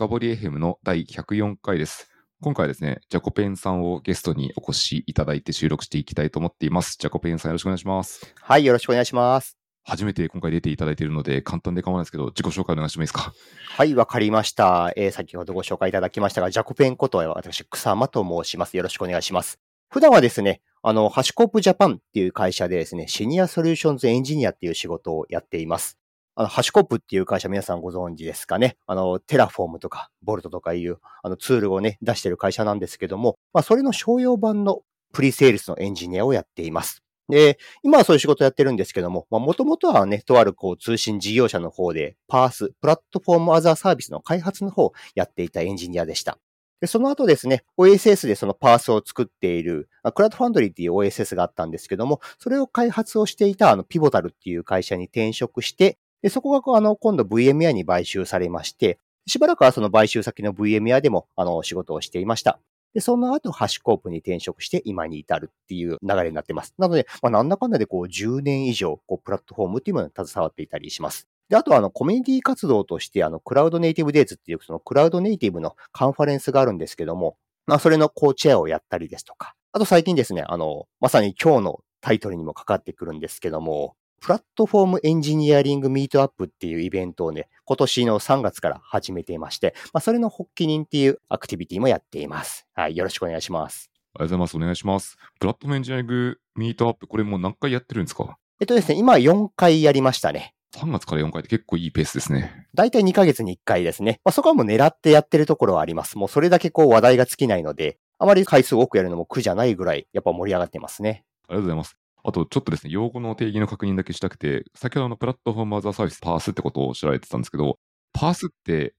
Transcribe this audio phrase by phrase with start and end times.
[0.00, 2.08] 深掘り FM の第104回です。
[2.40, 6.96] 今回はですね、 jacopen さんをゲストにお越しいただいて収録していきたいと思っています。
[6.98, 8.34] jacopen さんよろしくお願いします。
[8.40, 9.58] はい、よろしくお願いします。
[9.84, 13.34] 初めて今回出ていただいているので簡単で構わないですけど、自己紹介お願いしてもいいですか？
[13.76, 14.90] はい、わかりました。
[14.96, 18.78] えー先ほどご紹介いただきましたが、 jacopen ことは私、草間と申します。
[18.78, 19.58] よろしくお願いします。
[19.90, 25.98] 普段はですね、あの、 HashiCorp Japan っていう会社でですね、 Senior Solutions Engineer っていう仕事をやっています。
[26.40, 28.78] あの、 HashiCorp っていう会社皆さんご存知ですかね？
[28.86, 34.80] あの、 Terraform とか、 Vault とかいう、あの、ツールをね、出してる会社なんですけども、まあ、それの商用版の
[35.12, 37.02] プリセールスのエンジニアをやっています。
[37.28, 46.38] で、今はそういう仕事をやってるんですけども、まあ、もともとはね、とあるこう通信事業者の方で、 PaaS、Platform as a Service の開発の方をやっていたエンジニアでした。
[46.80, 62.58] で、その後ですね、OSS でその PaaS を作っている、 Cloud Foundry っていう OSS があったんですけども、それを開発をしていたあの Pivotal っていう会社に転職して、で、そこがあの今度 VMware に買収されまして、しばらくはその買収先の VMware でもあの仕事をしていました。
[62.94, 66.74] で、その後、 HashiCorp に転職して今に至るっていう流れになってます。
[66.76, 71.28] なので、まあ、なんだかんだでこう10年以上、こう、プラットフォームっていうものに携わっていたりします。
[71.48, 92.66] で、あとはあの、コミュニティ活動として、あの、 CloudNative Days っていう、その Cloud Native のカンファレンスがあるんですけども、まあ、それの Co-chair をやったりですとか、あと最近ですね、あの、まさに今日のタイトルにもかかってくるんですけども、 Platform Engineering Meetup っていうイベントをね、今年の3月から始めていまして、まあ、それの発起人っていうアクティビティもやっています。
[92.74, 93.90] はい、よろしくお願いします。
[94.14, 94.56] ありがとうございます。
[94.56, 95.16] お願いします。
[95.40, 98.36] プラットフォームエンジニアリングミートアップ、これもう何回やってるんですか？
[98.60, 100.54] えっとですね、今4回やりましたね。
[100.76, 102.66] 3月から4回って結構いいペースですね。
[102.74, 104.20] だいたい2ヶ月に1回ですね。
[104.22, 106.18] まあ、そこはもう狙ってやってるところはあります。
[106.18, 111.24] もうそれだけこう話題が尽きないので、あまり回数多くやるのも苦じゃないぐらい、やっぱ盛り上がってますね。
[111.48, 111.96] ありがとうございます。
[112.22, 117.78] あと、ちょっとですね、用語の定義の確認だけしたくて、先ほどのプラットフォームアザーサービス、パースってことをおっしゃられてたんですけど、
[118.12, 118.94] パースって、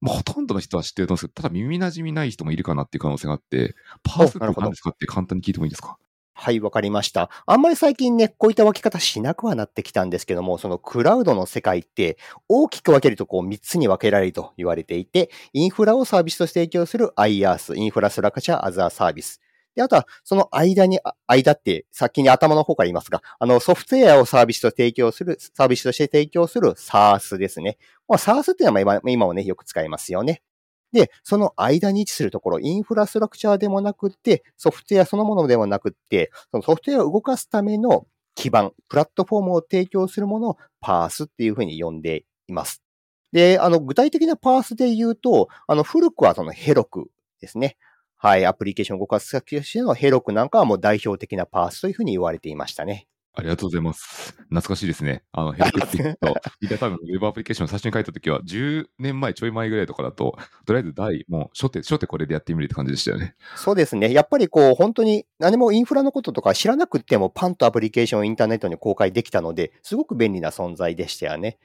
[0.00, 5.96] まあ、ほとんどの人は知ってると思うんですけど、ただ耳馴染みない人もいるかなっていう可能性があって、パースって何ですかって簡単に聞いてもいいですか？
[6.38, 7.30] はい、わかりました。
[7.46, 19.40] あんまり最近ね、こういった分け方しなくはなってきたんですけども、そのクラウドの世界って大きく分けるとこう3つに分けられると言われていて、インフラをサービスとして提供する IaaS、インフラストラクチャーアザーサービス。
[19.76, 27.76] で、あとは、その間に、間って、先に頭の方から言いますが、あの、ソフトウェアをサービスと提供する、サービスとして提供する SaaS ですね。
[28.08, 30.42] まあ、SaaS っていうのは今今もね、よく使いますよね。
[30.92, 42.82] で、その間に位置するところ、インフラストラクチャーでもなくって、ソフトウェアそのものでもなくって、そのソフトウェアを動かすための基盤、プラットフォームを提供するものをパースっていうふうに呼んでいます。
[43.32, 47.10] で、あの、具体的なパースで言うと、あの、古くはそのヘロク
[47.40, 47.76] ですね。
[48.18, 53.06] はい、アプリケーションを動かす先としてのヘロクなんかはもう代表的なパースというふうに言われていましたね。
[53.38, 54.32] ありがとうございます。
[54.48, 55.22] 懐かしいですね。
[55.30, 63.34] あの、ヘルクって言うと、みんな多分ウェブアプリケーション最初に書いたときは、10年前、ちょい前ぐらいとかだと、とりあえず第、もう初手、初手これでやってみるって感じでしたよね。
[63.56, 64.10] そうですね。
[64.10, 71.58] やっぱりこう、本当に何もインフラのこととか知らなくてもパンとアプリケーションをインターネットに公開できたので、すごく便利な存在でしたよね。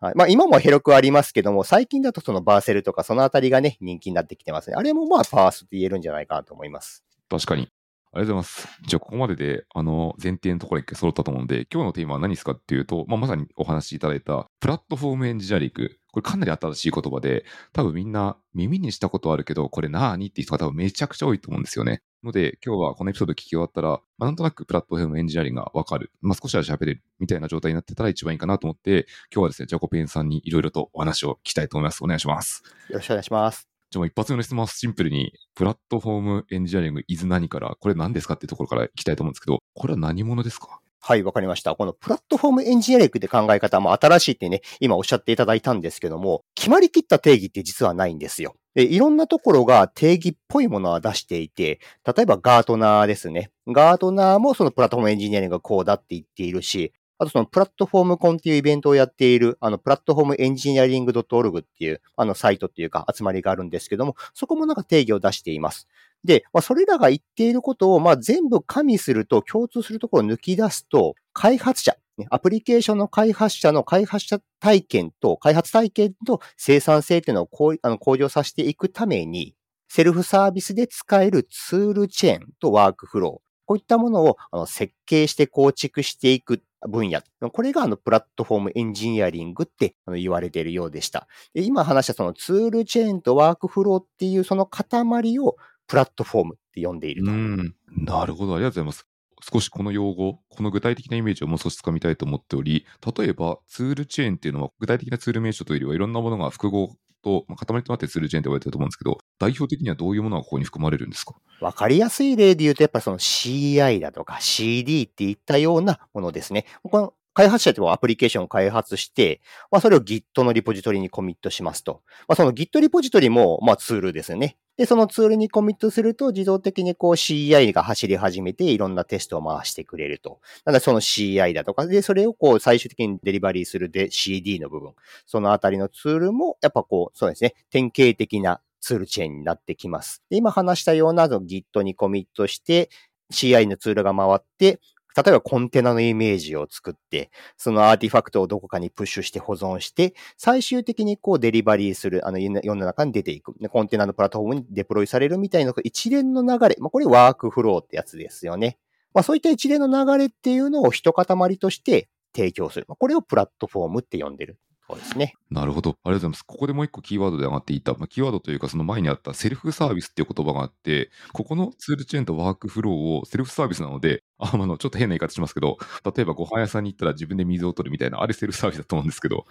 [0.00, 0.14] はい。
[0.14, 4.76] まあ今もヘロクありますけども、最近だとそのバーセルとかそのあたりがね、人気になってきてますね。
[4.76, 7.04] あれもまあパースって言えるんじゃないかなと思います。
[7.28, 7.68] 確かに。
[8.12, 8.68] ありがとうございます。
[8.86, 15.90] じゃあ、ここまでで、あの、前提のところ一回揃ったと思うんで、今日のテーマは何ですかっていうと、まあ、まさにお話しいただいた、プラットフォームエンジニアリング。
[16.16, 17.44] これかなり新しい言葉で、
[17.74, 22.00] 多分みんな耳にしたことあるけど、これなーにっていう人が多分めちゃくちゃ多いと思うんですよね。
[22.24, 26.10] ので、今日はこのエピソード聞き終わったら、まあ、なんとなくプラットフォームエンジニアリングがわかる。
[26.22, 32.02] まあ、少しは喋れるみたいな状態になってたら一番いいかなと思って、今日はですね、ジャコペンさんにいろいろとお話を聞きたいと思います。
[32.02, 32.62] お願いします。
[32.88, 33.68] よろしくお願いします。
[33.90, 40.80] じゃあもう一発目の質問はシンプルに、プラットフォームエンジニアリング is 何から、これ何ですかっていうところからいきたいと思うんですけど、これは何者ですか？
[41.08, 41.76] はい、わかりました。
[41.76, 48.56] このプラットフォームエンジニアリングって考え方も新しいってね、今おっしゃっていただいたんですけども、決まりきった定義って実はないんですよ。
[48.74, 53.52] で、いろんなところが定義っぽいものは出していて、例えばガートナーですね。
[53.68, 65.86] ガートナーもそのプラットフォームエンジニアリングがこうだって言っているし、あとそのプラットフォームコンっていうイベントをやっている、あの、プラットフォームエンジニアリング .org っていう、あの、サイトっていうか集まりがあるんですけども、そこもなんか定義を出しています。
[66.24, 71.96] で、まあ、それらが言っていることを、まあ、全部加味すると、共通するところを抜き出すと、開発者、
[72.30, 79.54] アプリケーションの開発者の開発者体験と、開発体験と生産性っていうのをあの向上させていくために、
[79.88, 87.20] セルフサービスで使えるツールチェーンとワークフロー、こういったものをあの設計して構築していく分野。
[87.50, 91.26] これがあのプラットフォームエンジニアリングってあの言われているようでした。
[91.54, 97.30] 今話したそのツールチェーンとワークフローっていうその塊をプラットフォームって呼んでいると。
[97.30, 97.74] うん。
[97.96, 98.54] なるほど。
[98.54, 99.06] ありがとうございます。
[99.52, 102.86] 少しこの用語、この具体的なイメージをもう少しつかみたいと思っており、
[103.16, 111.34] 例えばツールチェーンっていうのは具体的なツール名称というよりはいろんなものが複合と、まあ、塊となってツールチェーンって言われてると思うんですけど、代表的にはどういうものがここに含まれるんですか？
[111.60, 116.66] わかりやすい例で言うと、やっぱその CI だとか CD っていったようなものですね。
[116.82, 122.00] この開発者ってアプリケーションを開発して、まあ、それを Git のリポジトリにコミットしますと。
[122.26, 124.56] まあ、その Git リポジトリも、まあ、ツールですよね。
[124.78, 130.40] で、そのツールにコミットすると、自動的にこう CI が走り始めて、いろんなテストを回してくれると。
[130.64, 134.94] なので、その CI だとか、で、それをこう最終的にデリバリーするで CD の部分。
[135.26, 140.22] そのあたりのツールも、やっぱこう、そうですね、典型的なツールチェーンになってきます。
[140.30, 142.88] で今話したような Git にコミットして、
[143.30, 144.80] CI のツールが回って、
[145.16, 153.54] 例えばコンテナのイメージを作って、その artifact をどこかにプッシュして保存して、最終的にこうデリバリーする、あの世の中に出ていく。
[153.70, 156.76] コンテナのプラットフォームにデプロイされるみたいな一連の流れ。
[156.78, 158.78] まあ、これワークフローってやつですよね。
[159.14, 162.84] まあ、そういった一連の流れっていうのを一塊として提供する。
[162.86, 164.58] まこれをプラットフォームって呼んでる。
[164.88, 165.34] そうですね。
[165.50, 165.90] なるほど。
[165.90, 166.42] ありがとうございます。
[166.44, 179.44] ここでもう一個キーワードで上がっていた、まあ、キーワードというか、その前にあったセルフサービスっていう言葉があって、ここのツールチェーンとワークフローをセルフサービスなので、ああの、ちょっと変な言い方しますけど、例えばご飯屋さんに行ったら自分で水を取るみたいな、あれセルフサービスだと思うんですけど、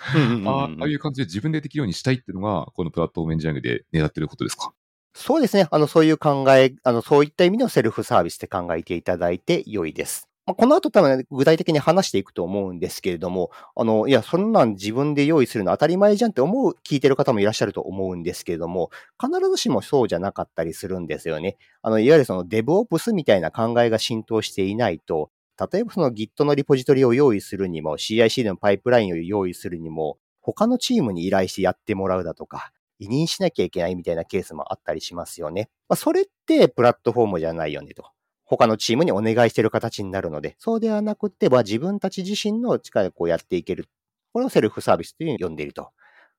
[0.45, 4.71] ああいう感じで自分でできるようにしたいっていうのが、このプラットフォームエンジニアリングで狙ってることですか？
[5.13, 5.67] そうですね。
[5.71, 10.27] あの、そういう考え、あの、そういった意味のセルフサービスって考えていただいて良いです。
[10.47, 21.57] まあ、この後多分、ね、具体的に話していくと思うんですけれども、あの、いや、そんなん自分で用意するの当たり前じゃんって思う、聞いてる方もいらっしゃると思うんですけれども、必ずしもそうじゃなかったりするんですよね。
[21.81, 25.31] あの、いわゆるその DevOps みたいな考えが浸透していないと、
[25.71, 35.69] 例えばその Git のリポジトリを用意するにも、CICD のパイプラインを用意するにも、他のチームに依頼してやってもらうだとか、委任しなきゃいけないみたいなケースもあったりしますよね。
[35.89, 38.14] まあ、それってプラットフォームじゃないよねと。
[38.45, 43.89] 他のチームにお願いしている形になるので、そうではなくて、まあ、自分たち自身の力でこうやっていける。
[44.33, 45.89] これをセルフサービスというふうに呼んでいると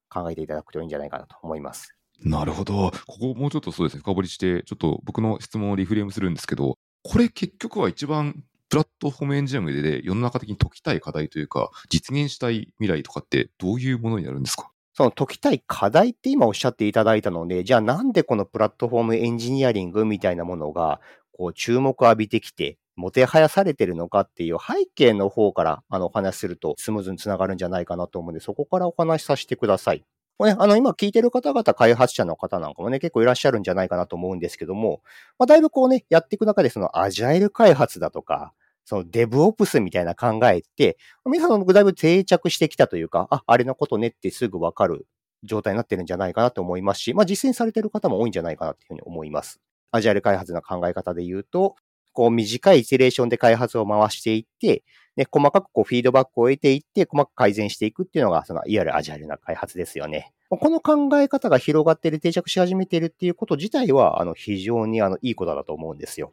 [0.08, 1.94] 考えていただくといいんじゃないかなと思います。
[2.20, 2.93] なるほど。
[3.06, 14.70] ここもうちょっとそうですね、深掘りして、ちょっと僕の質問をリフレームするんですけど、これ結局は一番プラットフォームエンジニアリングで世の中的に解きたい課題というか、実現したい未来とかってどういうものになるんですか？
[14.94, 21.00] その解きたい課題って今おっしゃっていただいたので、じゃあなんでこのプラットフォームエンジニアリングみたいなものが
[21.36, 30.04] こう注目を浴びてきて、もてはやされてるのかっていう背景の方からあのお話しするとスムーズにつながるんじゃないかなと思うんで、そこからお話しさせてください。
[30.38, 35.00] これ、あの、今聞いてる方々、開発者の方なんかもね、結構いらっしゃるんじゃないかなと思うんですけども、
[35.38, 38.52] まあ、だいぶこうね、やっていく中で、そのアジャイル開発だとか、
[38.84, 45.06] そのデブオプスみたいな考えって、皆さんだいぶ定着してきたというか、あ、あれのことねってすぐわかる
[45.42, 49.60] 状態になってるんじゃないかなと思いますし、まあ実践されてる方も多いんじゃないかなというふうに思います。
[49.90, 51.76] アジャイル開発の考え方で言うと、
[52.12, 54.82] こう短いイテレーションで開発を回していって、
[55.16, 60.32] ね、細かくこうフィードバックを得ていって、細かく改善していくっていうのが、その、いわゆるアジャイルな開発ですよね。
[60.48, 66.32] この考え方が広がっている、定着し始めているっていうこと自体は、あの、非常にあの、いいことだと思うんですよ。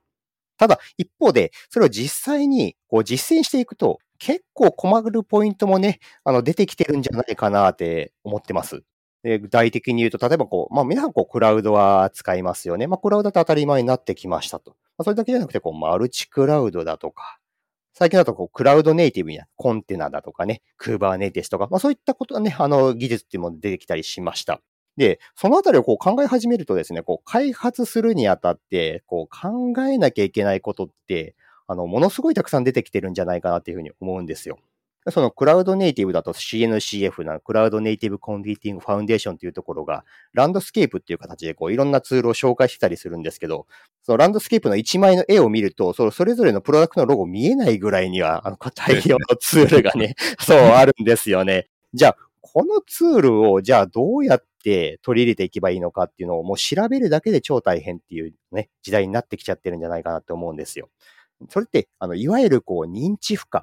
[0.57, 8.83] ただ、一方で、それを実際に、こう、実践していくと、結構困るポイントもね、あの、出てきてるんじゃないかなって思ってます。
[9.23, 12.87] で具体的に言うと、例えばこう、まあ皆さんこう、クラウドは使いますよね。
[12.87, 14.71] まあクラウドって当たり前になってきましたと。
[14.97, 17.39] まあそれだけじゃなくて、こう、マルチクラウドだとか、
[17.93, 24.61] 最近だとこう、クラウドネイティブやコンテナだとかね、クーバーネイティスとか、まあそういったことはね、あの、技術っていうもの出てきたりしました。
[24.97, 31.35] で、そのあたりをこう考え始めるとですね、こう、開発するにあたって、こう、考えなきゃいけないことって、
[31.67, 34.59] あの、ものすごいたくさん出てきてるんじゃないかなっていうふうに思うんですよ。
[35.11, 43.67] その Cloud Native だと CNCF な Cloud Native Computing Foundation というところが、 Landscape っていう形でこういろんなツールを紹介してたりするんですけど、
[44.01, 51.67] その Landscape の1枚の絵を見ると、そそれぞれのプロダクトのロゴ見えないぐらいには、あの、大量のツールがね、そう あるんですよね。
[51.93, 60.89] じゃあ、このツールを、じゃあどうやって取り入れていけばいいのかっていうのをもう調べるだけで超大変っていうね、時代になってきちゃってるんじゃないかなって思うんですよ。
[61.49, 63.61] それって、あの、いわゆるこう、認知負荷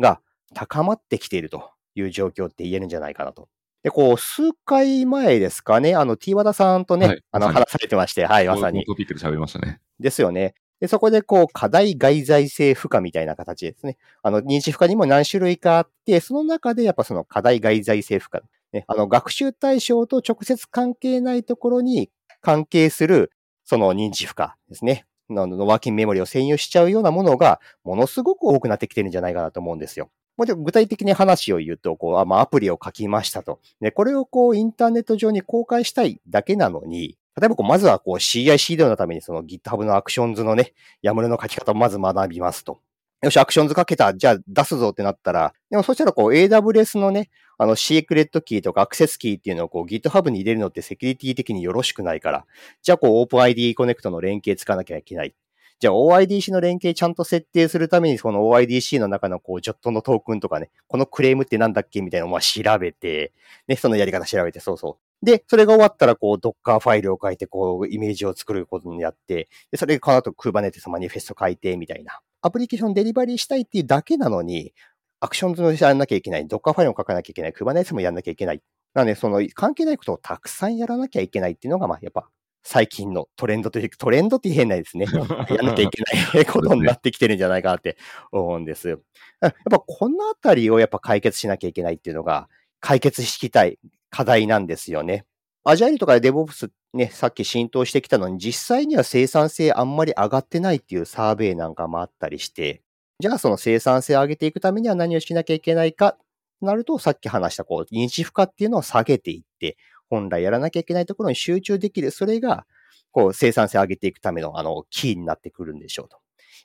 [0.00, 0.20] が
[0.54, 3.48] 高まってきているという状況って言えるんじゃないかなと。
[3.82, 8.84] で、こう、数回前ですかね、あの、T 和田さんとね、はい、あの、話されてまして、はい、まさに。
[8.84, 9.80] トピックで喋りましたね。
[10.00, 10.54] ですよね。
[10.80, 13.96] で、そこで、こう、課題外在性負荷みたいな形ですね。
[14.22, 18.40] あの、認知負荷にも何種類かあって、その中でやっぱその課題外在性負荷。
[18.72, 23.32] ね、あの、学習対象と直接関係ないところに関係する、
[23.64, 25.06] その認知負荷ですね。
[25.30, 30.10] のワーキングメモリを占有しちゃうようなものが、ものすごく多くなってきてるんじゃないかなと思うんですよ。
[30.38, 33.60] もちょっと具体的に話を言うと、こう、あまあ、アプリを書きましたと。
[33.80, 40.72] で、これをこう、インターネット上に公開したいだけなのに、例えばこう、まずはこう CICD のためにその GitHub の Actions のね、
[41.04, 42.78] YAML の書き方をまず学びますと。
[43.20, 52.46] よし、 Actions 書けた、じゃあ出すぞってなったら、でもそしたらこう AWS のね、あの secret key とか access key っていうのをこう GitHub に入れるのってセキュリティ的によろしくないから、
[52.82, 55.34] じゃあこう OpenID Connect の連携使わなきゃいけない。
[55.80, 62.02] じゃあ OIDC の連携ちゃんと設定するために、その OIDC の中のこう、 JWT のトークンとかね、このクレームってなんだっけ？
[62.02, 63.32] みたいなのを調べて、
[63.68, 65.24] ね、そのやり方調べて、そうそう。
[65.24, 72.20] で、それが終わったら、こう、Docker ファイルを書いて、こう、イメージを作ることにやって、で、それでこの後 Kubernetes manifest 書いて、みたいな。
[72.40, 74.72] application delivery したいっていうだけなのに、
[75.20, 78.62] アクションズもやんなきゃいけない、Docker ファイルも書かなきゃいけない、Kubernetes もやんなきゃいけない。
[78.94, 82.28] なので、その関係ないことをたくさんやらなきゃいけないっていうのが、まあ、やっぱ
[82.62, 85.06] 最近のトレンドという、トレンドって変ないですね。
[85.50, 86.02] やんなきゃいけ
[86.34, 87.96] ないことになってきてるんじゃないかなって
[88.32, 88.88] 思うんです。
[88.88, 92.48] やっぱこのあたりをやっぱ解決しなきゃいけないっていうのが、
[92.80, 93.78] 解決してたい
[94.10, 95.24] 課題なんですよね。
[95.64, 102.82] アジャイルとかデボプスね、さっき浸透してきたのに、実際には生産性あんまり上がってないっていうサーベイなんかもあったりして、
[103.20, 106.16] じゃあその生産性を上げていくためには何をしなきゃいけないか、
[106.60, 109.76] なると、さっき話したこう、認知負荷っていうのを下げていって、
[110.08, 112.10] 本来やらなきゃいけないところに集中できる。
[112.10, 112.66] それが、
[113.10, 116.18] こう、生産性を上げていくための、あの、キーになってくるんでしょうと。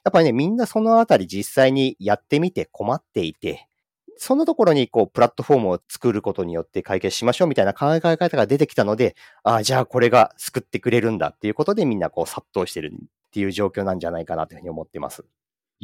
[0.04, 3.66] やっぱりね、みんなそのあたり実際にやってみて困っていて、
[4.16, 15.24] そのところに、こう、プラットフォームを作ることによって解決しましょうみたいな考え方が出てきたので、ああ、じゃあこれが救ってくれるんだっていうことでみんなこう殺到してるっていう状況なんじゃないかなというふうに思ってます。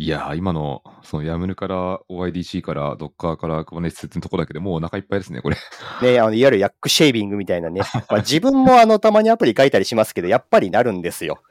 [0.00, 5.58] いやー、今の、そのヤムルから OIDC から Docker から Kubernetes のところだけでもうお腹いっぱいですね、これ。
[6.00, 7.82] ね、あの、いわゆるヤックシェービングみたいなね。
[8.08, 11.42] まあ、自分もあの、たまにアプリ書いたりしますけど、やっぱりなるんですよ。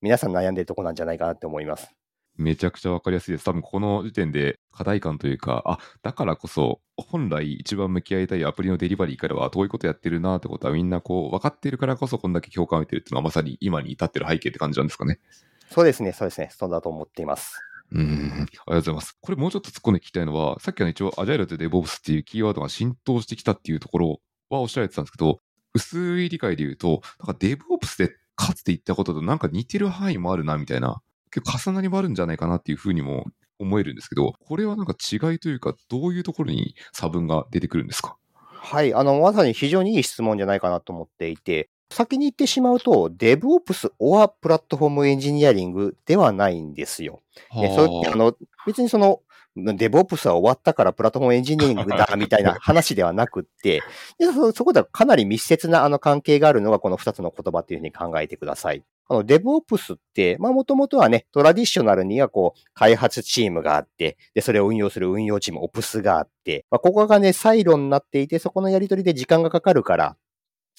[0.00, 1.94] 皆さん悩んでるとこなんじゃないかなって思います。
[2.34, 3.44] めちゃくちゃわかりやすいです。
[3.44, 15.20] 多分この時点で課題感というか、あ、だからこそ、本来一番向き合いたいアプリのデリバリーからは、どういうことやってるなってことはみんなこう、分かってるからこそこんだけ共感を得てるっていうのはまさに今に至ってる背景って感じなんですかね。
[15.70, 16.50] そうですね、そうですね。
[16.50, 17.60] そうだと思っています。
[17.94, 19.16] うん、ありがとうございます。
[19.20, 24.20] これもうちょっと突っ込んで聞きたいのは、さっきの一応、アジャイルとデボブスっていうキーワードが浸透してきたっていうところ
[24.50, 25.40] はおっしゃられてたんですけど、
[25.74, 33.26] 薄い理解で言うと、なんかデボブスでかつて言ったこととなんか似てる範囲もあるなみたいな結構重なりもあるんじゃないかなっていうふうにも
[33.58, 38.16] 思えるんですけど、これはなんか違いというか、どういうところに差分が出てくるんですか？
[38.42, 47.22] はい、あの、まさに非常にいい質問じゃないかなと思っていて、先に言ってしまうと、DevOps or プラットフォームエンジニアリングではないんですよ。
[47.54, 49.20] ね、そあの別にその、
[49.56, 53.82] DevOps は終わったからプラットフォームエンジニアリングだみたいな話ではなくって
[54.18, 58.82] そ、そこではかなり密接なあの関係があるのがこの2つの言葉というふうに考えてください。
[59.08, 70.16] あの、DevOps って、まあもともとはね、トラディショナルにはこう、開発チームがあって、で、それを運用する運用チーム、OPS があって、まあここがね、サイロになっていて、そこのやり取りで時間がかかるから、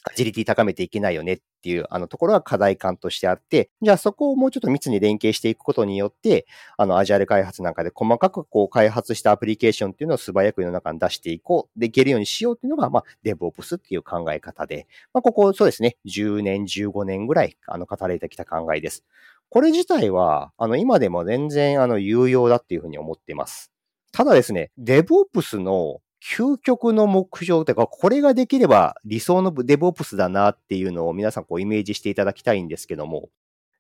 [0.04, 6.46] アジリティ高めていけないよねっていう、あのところが課題感としてあって、じゃあそこをもうちょっと密に連携していくことによって、
[6.78, 19.06] あの、アジャイル開発なんかで細かくこう開発したアプリケーションっていうのを素早く世の中に出していこう、できるようにしようっていうのが、まあ、DevOps っていう考え方で、まあ、ここ、そうですね、10年、15年ぐらい、あの、語られてきた考えです。
[19.50, 23.72] これ自体は、あの、今でも全然、あの、有用だっていうふうに思っています。
[24.12, 33.30] ただですね、DevOps の究極の目標というか、これができれば理想のデボプスだなっていうのを皆さんこうイメージしていただきたいんですけども、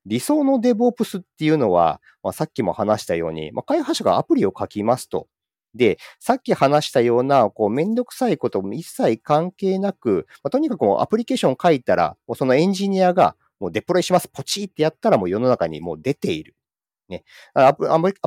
[0.05, 5.27] 理想のデボプスっていうのは、まあ、さっきも話したように、まあ、開発者がアプリを書きますと。
[5.73, 16.55] で、さっき話したような、こう、めんどくさいことも一切関係なく、まあ、とにかくアプリケーション書いたら、もうそのエンジニアが、もうデプロイします、ポチってやったらもう世の中にもう出ている。
[17.07, 17.23] ね。
[17.53, 17.85] アプ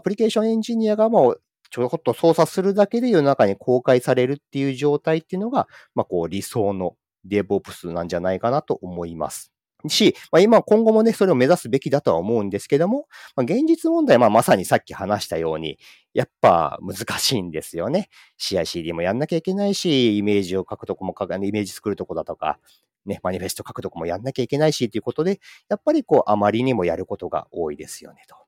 [0.09, 6.97] リケーションエンジニアがもうちょこっと操作するだけで世の中に公開されるっていう状態っていうのが、まあ、こう理想の
[7.29, 9.53] DevOps なんじゃないかなと思います。
[9.89, 13.07] し、まあ、今、今後もね、それを目指すべきだとは思うんですけども、
[13.37, 15.79] まあ、現実問題はまさにさっき話したように、
[16.15, 18.09] やっぱ難しいんですよね。
[18.41, 22.59] CICD もやんなきゃいけないし、イメージを書くとこも書か、イメージ作るとこだとか、
[23.05, 28.46] ね、マニフェスト書くとこもやんなきゃいけないし、ということで、やっぱりこう、あまりにもやることが多いですよね、と。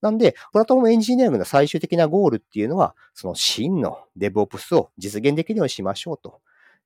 [0.00, 6.40] なんで、プラットフォームエンジニアリングの最終的なゴールっていうのは、その真の DevOps を実現できるようにしましょうと。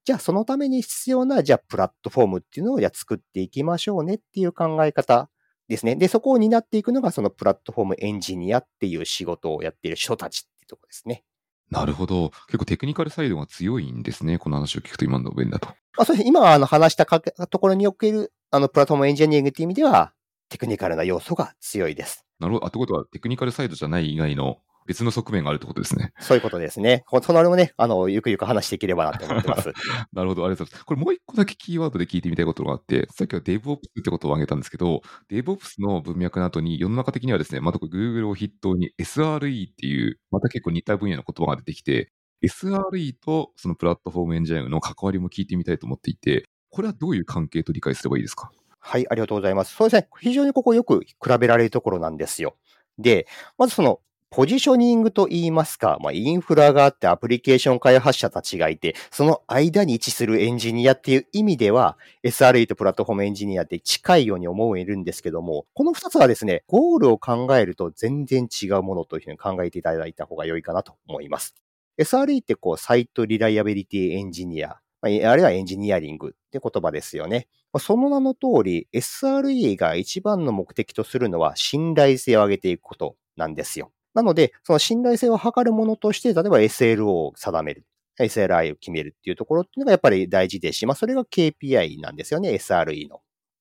[0.05, 5.31] じゃあ、そのために必要な、じゃあ、プラットフォームっていうのを、じゃあ、作っていきましょうねっていう考え方
[5.69, 5.95] ですね。
[5.95, 11.25] で、そこを担っていくのが、そのプラットフォームエンジニアっていう仕事をやっている人たちっていうところですね。
[11.71, 12.31] なるほど。
[12.49, 14.39] 結構テクニカルサイドが強いんですね。
[14.39, 15.69] この話を聞くと今の上だと。
[15.97, 20.13] あそうです今、あの、話したところにおける、あの、プラットフォームエンジニアリングっていう意味では、
[20.53, 22.27] テクニカルな要素が強いです。
[22.39, 22.67] なるほど。
[22.67, 26.13] あ、ということは、テクニカルサイドじゃない以外の別の側面があるってことですね。
[26.21, 27.05] そういうことですね。
[27.07, 29.73] こそのあれもね、あの、ゆくゆく話していければなと思ってます。
[30.13, 30.85] なるほど、ありがとうございます。
[30.85, 42.11] これもう一個だけキーワードで聞いてみたいことがあって、さっきは DevOps ってことを挙げたんですけど、DevOps の文脈の後に世の中的にはですね、またこれ Google を筆頭に SRE っていう、また結構似た分野の言葉が出てきて、
[42.45, 48.51] SRE とそのプラットフォームエンジニアの関わりも聞いてみたいと思っていて、これはどういう関係と理解すればいいですか？
[48.85, 49.75] はい、ありがとうございます。
[49.75, 50.09] そうですね。
[50.21, 52.57] 非常にここよく比べられるところなんですよ。
[52.99, 71.55] で、まずその、ポジショニングと言いますか、まあ、インフラがあってアプリケーション開発者たちがいて、その間に位置するエンジニアっていう意味では、SRE とプラットフォームエンジニアって近いように思えるんですけども、この二つはですね、ゴールを考えると全然違うものというふうに考えていただいた方が良いかなと思います。
[71.99, 77.49] SRE ってこう、サイトリライアビリティエンジニア、あるいはエンジニアリングって言葉ですよね。
[77.79, 83.91] その名の通り、SRE が一番の目的とするのは信頼性を上げていくことなんですよ。
[84.15, 87.85] なので、その信頼性を図るものとして、例えば SLO を定める。
[88.19, 93.21] SLI を決めるっていうところっていうのがやっぱり大事ですし、まあそれが KPI なんですよね、SRE の。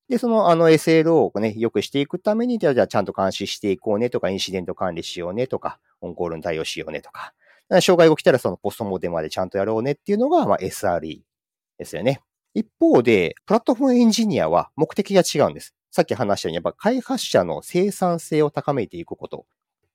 [0.09, 7.33] で、そのあの SLO をね、良くしていくために、じゃあじゃあちゃんと監視していこうねとか、インシデント管理しようねとか、オンコールに対応しようねとか、
[7.81, 11.21] 障害が起きたらそのポストモデまでちゃんとやろうねっていうのが、まあ SRE
[11.77, 12.21] ですよね。
[12.53, 15.73] 一方で、プラットフォームエンジニアは目的が違うんです。
[15.89, 19.45] さっき話したように、やっぱ開発者の生産性を高めていくこと。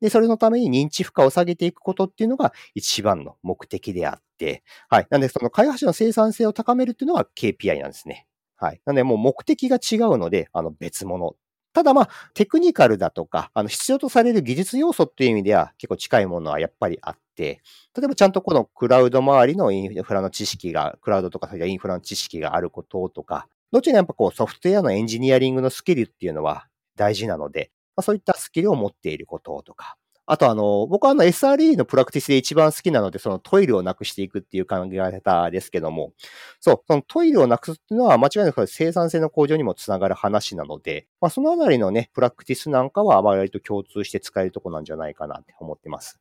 [0.01, 5.07] で、それのために認知負荷を下げていくことっていうのが一番の目的であって、はい。
[5.11, 8.27] なんで、その開発者の生産性を高めるっていうのは KPI なんですね。
[8.57, 8.81] はい。
[8.87, 11.37] なんで、もう目的が違うので、あの別物。
[11.77, 17.61] ただまあ、テクニカルだとか、あの必要とされる技術要素っていう意味では結構近いものはやっぱりあって、
[17.95, 26.67] 例えばちゃんとこのクラウド周りのインフラの知識が、クラウドとかそういったインフラの知識があることとか、どっちにやっぱこうソフトウェアのエンジニアリングのスキルっていうのは
[26.97, 36.13] 大事なので、まあ、そういったスキルを持っていることとか、あとあの、僕はあの SRE のプラクティスで一番好きなので、そのトイレをなくしていくっていう考え方ですけども、
[36.61, 46.19] そう、そのトイレをなくすっていうのは間違いなく生産性の向上にもつながる話なので、まあそのあたりのね、プラクティスなんかは割と共通して使えるとこなんじゃないかなって思ってます。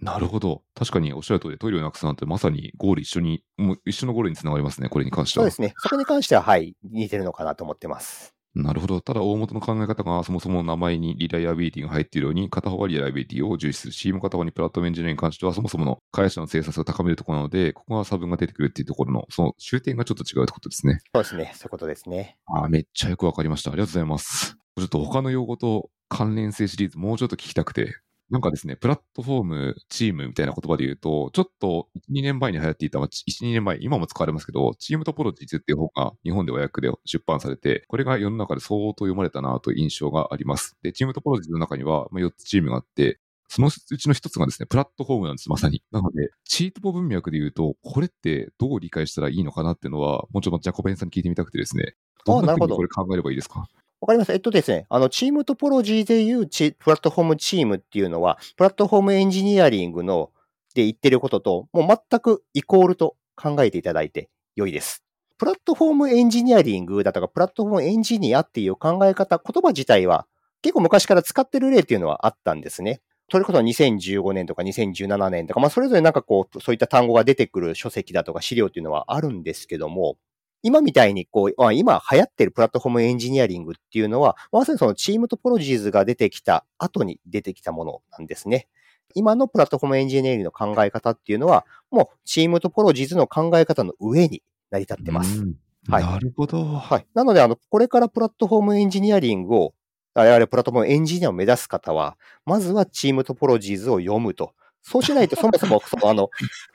[0.00, 0.62] なるほど。
[0.74, 5.44] 確かにおっしゃる通り、トイレをなくすなんてまさにゴール一緒に、もう一緒のゴールにつながりますね、これに関しては。
[5.44, 5.74] そうですね。
[5.76, 8.34] そこに関しては、はい、似てるのかなと思ってます。
[8.54, 9.00] なるほど。
[9.00, 20.98] ただ、大元の考え方がそもそも名前にリライアビリティが入っているように、片方はリライアビリティを重視するし、もう片方にプラットフォームエンジニアに関しては、そもそもの開発者の生産性を高めるところなので、ここが差分が出てくるっていうところの、その終点がちょっと違うってことですね。
[21.14, 21.52] そうですね。
[21.54, 22.36] そういうことですね。
[22.46, 23.70] ああ、めっちゃよくわかりました。
[23.70, 24.58] ありがとうございます。
[24.76, 27.94] ちょっと他の用語と関連性シリーズもうちょっと聞きたくて、
[28.32, 40.78] なんかですね、プラットフォーム、チームみたいな言葉で言うと、ちょっと1、2年前に流行っていた、まあ1、2年前、今も使われますけど、チームトポロジーズっていう本が日本で和訳で出版されて、これが世の中で相当読まれたなという印象があります。
[40.82, 45.82] で、チームトポロジーズの中にはまあ4つチームがあって、そのうちの一つがですね、プラットフォームなんです、まさに。
[45.92, 51.96] なので、チートポ文脈で言うと、これってどう理解したらいいのかなっていうのは、もうちょっとジャコベンさんに聞いてみたくてですね。
[52.24, 53.68] どんなふうにこれ考えればいいですか？
[54.02, 54.32] わかります？
[54.32, 60.32] えっとですね、あの、チームトポロジーでいうチプラットフォームチームっていうのは、プラットフォームエンジニアリングの
[60.74, 65.04] で言ってることと、もう全くイコールと考えていただいて良いです。
[65.38, 70.26] プラットフォームエンジニアリングだとか、プラットフォームエンジニアっていう考え方、言葉自体は
[70.62, 73.02] 結構昔から使ってる例っていうのはあったんですね。
[73.30, 80.16] それこそ2015年とか2017年とか、まあそれぞれなんかこう、そういった単語が出てくる書籍だとか資料っていうのはあるんですけども、
[80.62, 88.68] 今みたいにこう、今流行ってるプラットフォームエンジニアリングっていうのは、まさにそのチームトポロジーズが出てきた後に出てきたものなんですね。
[89.14, 95.40] 今のプラットフォームエンジニアリングの考え方っていうのは、もうチームトポロジーズの考え方の上に成り立ってます。
[95.40, 96.64] はいなるほど。
[96.64, 97.06] はい。
[97.12, 99.74] なので、あの、これからプラットフォームエンジニアリングを、
[100.14, 104.54] 我々 Platform Engineer を目指す方は、まずは Team Topologies を読むと。
[104.82, 106.30] そうしないと、そもそも、その、あの、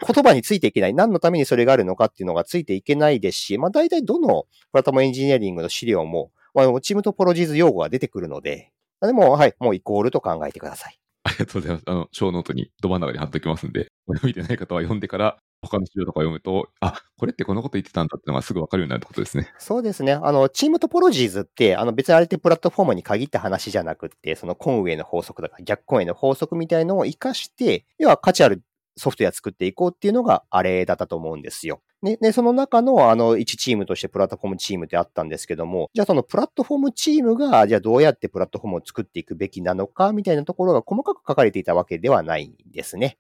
[0.06, 0.94] 言葉についていけない。
[0.94, 10.98] 何のためにそれがあるのかっていうのがついていけないですし、まあ、大体どの Platform Engineering の資料も、まあ、 Team Topologies 用語が出てくるので、でも、はい、もうイコールと考えてください。
[11.24, 11.84] ありがとうございます。
[11.86, 19.52] あの、 show note にど真ん中に貼っておきますんで、 読んでない方は読んでから、他の資料とか読むと、あ、これってこのこと言ってたんだってのがすぐわかるようになるってことですね。
[19.58, 20.14] そうですね。
[20.14, 28.64] あの、チームトポロジーズって、あの、別にあれってプラットフォームに限った話じゃなくって、そのコンウェイの法則だか逆コンウェイの法則みたいのを活かして、要は価値ある
[28.98, 31.82] ソフトウェア作っていこうっていうのがあれだったと思うんですよ。
[32.02, 43.18] ね、で、その中のあの1チームとしてプラットフォームチームってあったんですけども、じゃあそのプラットフォームチームが、じゃあどうやってプラットフォームを作っていくべきなのかみたいなところが細かく書かれていたわけではないんですね。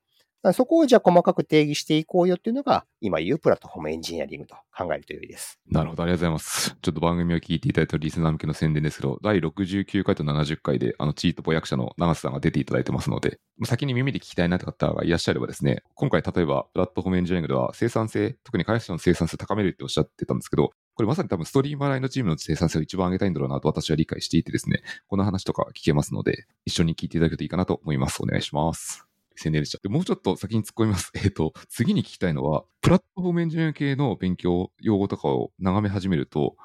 [0.53, 5.59] そこをじゃあ細かく定義していこうよっていうのが、今言うプラットフォームエンジニアリングと考えると良いです。
[5.69, 6.75] なるほど、ありがとうございます。
[6.81, 28.21] ちょっと番組を聞いていただいたリスナー向けの宣伝ですけど、第69回と70回で、あの、チートボ役者の長瀬さんが出ていただいてますので、先に耳で聞きたいなって方がいらっしゃればですね、今回例えば、プラットフォームエンジニアリングでは生産性、特に開発者の生産性を高めるっておっしゃってたんですけど、これまさに多分ストリーマライのチームの生産性を一番上げたいんだろうなと私は理解していてですね、この話とか聞けますので、一緒に聞いていただけるといいかなと思います。
[28.21, 29.06] お願いします。
[29.37, 29.89] 宣伝でした。
[29.89, 31.11] もうちょっと先に突っ込みます。
[31.15, 36.55] えっ、ー、と、次に聞きたいのは、プラットフォームエンジニア系の勉強、用語とかを眺め始めると、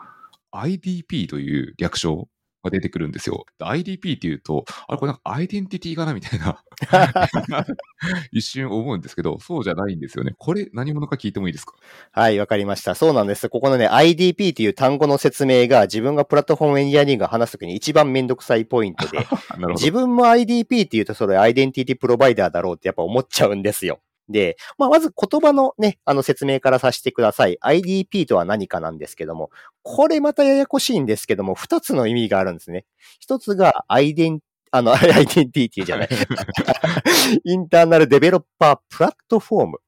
[0.53, 2.29] IDP という略称
[2.63, 3.45] が出てくるんですよ。
[3.61, 6.63] IDP っていうと、あれこれなんかアイデンティティかなみたいな
[8.33, 10.35] 一瞬思うんですけど、そうじゃないんですよね。
[10.39, 11.75] これ何者か聞いてもいいですか？
[12.13, 12.95] はい、わかりました。
[12.95, 13.49] そうなんです。
[13.49, 19.27] ここのね、IDP っていう単語の説明が自分がプラットフォームエンジニアリングを話すときに一番めんどくさいポイントで、
[19.75, 24.01] 自分も IDP っていうとそれアイデンティティプロバイダーだろうってやっぱ思っちゃうんですよ。
[24.29, 27.59] で、まあ、まず言葉のね、あの説明からさせてください。
[27.63, 29.51] IDP とは何かなんですけども、
[29.83, 32.85] これまたややこしいんですけども、二つの意味があるんですね。
[33.19, 36.09] 一つがアイデン、あの、 アイデンティティじゃない。
[37.45, 39.79] インターナルデベロッパープラットフォーム。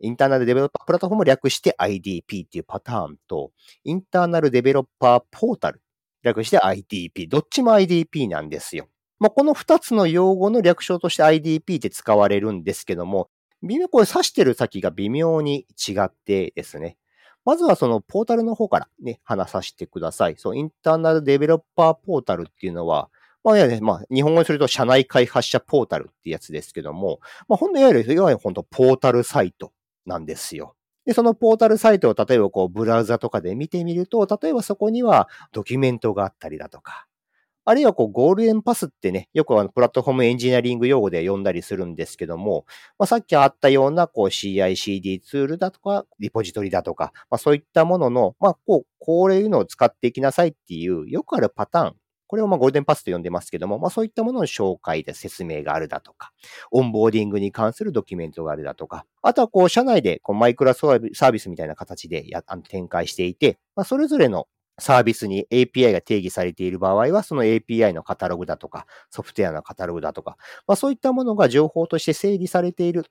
[0.00, 3.52] インターナルデベロッパープラットフォームを略して IDP っていうパターンと、
[3.84, 5.80] インターナルデベロッパーポータル。
[6.24, 7.28] 略して IDP。
[7.28, 8.88] どっちも IDP なんですよ。
[9.20, 13.30] まあ、この二つの用語の略称として IDP って使われるんですけども、
[13.64, 16.96] 微妙、これ指してる先が微妙に違ってですね。
[17.44, 20.36] まずはそのポータルの方からね、話させてください。
[20.38, 23.10] そう、インターナルデベロッパーポータルっていうのは、
[23.42, 29.72] まあ、いやね、まあ、日本語にすると社内開発者ポータルってやつですけども、まあ、ほんといわゆる、いわゆる本当ポータルサイト
[30.06, 30.74] なんですよ。
[31.04, 37.06] で、そのポータルサイトを例えばこう、ブラウザとかで見てみると、例えばそこにはドキュメントがあったりだとか、
[37.66, 42.66] あるいはこうゴールデンパスってね、よくあのプラットフォームエンジニアリング用語で呼んだりするんですけども、
[42.98, 51.96] まあ、さっきあったようなこう CI/CD ツールだとか、リポジトリだとか、まあ、そういったものの、まあ、こう、こういうのを使っていきなさいっていうよくあるパターン。
[52.26, 56.32] これをまあゴールデンパスと呼んでますけども、まあそういったものの紹介で説明があるだとか、
[56.72, 64.48] オンボーディングに関するドキュメントがあるだとか、あとはこう社内でこうマイクロサービスみたいな形でや展開していて、まあそれぞれの
[64.78, 73.06] サービスに API が定義されている場合は、その API のカタログだとか、ソフトウェアのカタログだとか、まあ、そういったものが情報として整理されている、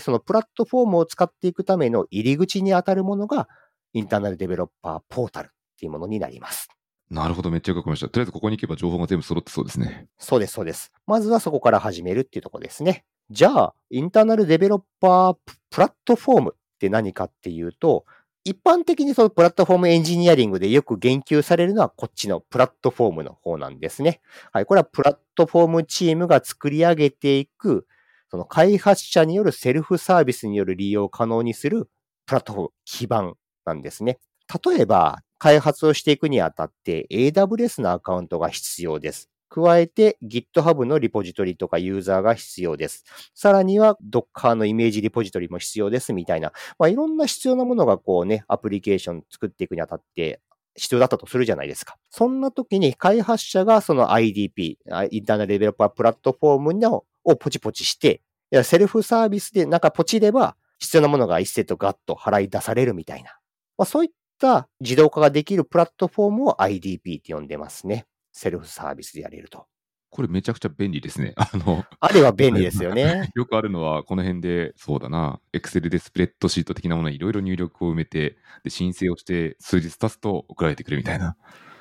[0.00, 3.48] そのプラットフォームを使っていくための入り口に当たるものが、
[3.92, 6.68] インターナルデベロッパーポータルっていうものになります。
[7.10, 8.08] なるほど、めっちゃよくわかりました。
[8.08, 10.06] とりあえずここに行けば情報が全部揃ってそうですね。
[10.18, 10.92] そうです、そうです。
[11.06, 13.04] まずはそこから始めるっていうところですね。
[13.30, 15.36] じゃあ、インターナルデベロッパー
[15.70, 18.06] プラットフォームって何かっていうと、
[18.44, 24.20] 一般的にそのプラットフォームエンジニアリングでよく言及されるのはこっちのプラットフォームの方なんですね。
[24.52, 24.66] はい。
[24.66, 27.86] これはプラットフォームチームが作り上げていく、
[28.30, 31.88] その開発者によるセルフサービスによる利用を可能にする
[32.26, 34.18] プラットフォーム基盤なんですね。
[34.64, 39.31] 例えば、開発をしていくにあたって AWS のアカウントが必要です。
[39.52, 43.04] 加えて GitHub のリポジトリとかユーザーが必要です。
[43.34, 50.40] さらには Docker のイメージリポジトリも必要ですみたいな、まあ、いろんな必要なものがこうね、アプリケーション作っていくにあたって
[50.74, 51.98] 必要だったとするじゃないですか。
[52.08, 54.76] そんな時に開発者がその IDP、
[55.10, 58.22] インターナルデベロッパープラットフォームをポチポチして、
[58.64, 63.36] セルフサービスでなんかポチれば必要なものが一斉とガッと払い出されるみたいな。
[63.76, 68.06] まあ、そういった自動化ができるプラットフォームを IDP って呼んでますね。
[68.32, 69.66] セルフサービスでやれると。
[70.12, 71.32] これめちゃくちゃ便利ですね。
[71.40, 73.30] あの、あれは便利ですよね。
[73.34, 81.36] よくあるのは、この辺で、そうだな、Excel でスプレッドシート的なものにいろいろ入力を埋めて、で、申請をして、数日経つと送られてくるみたいな。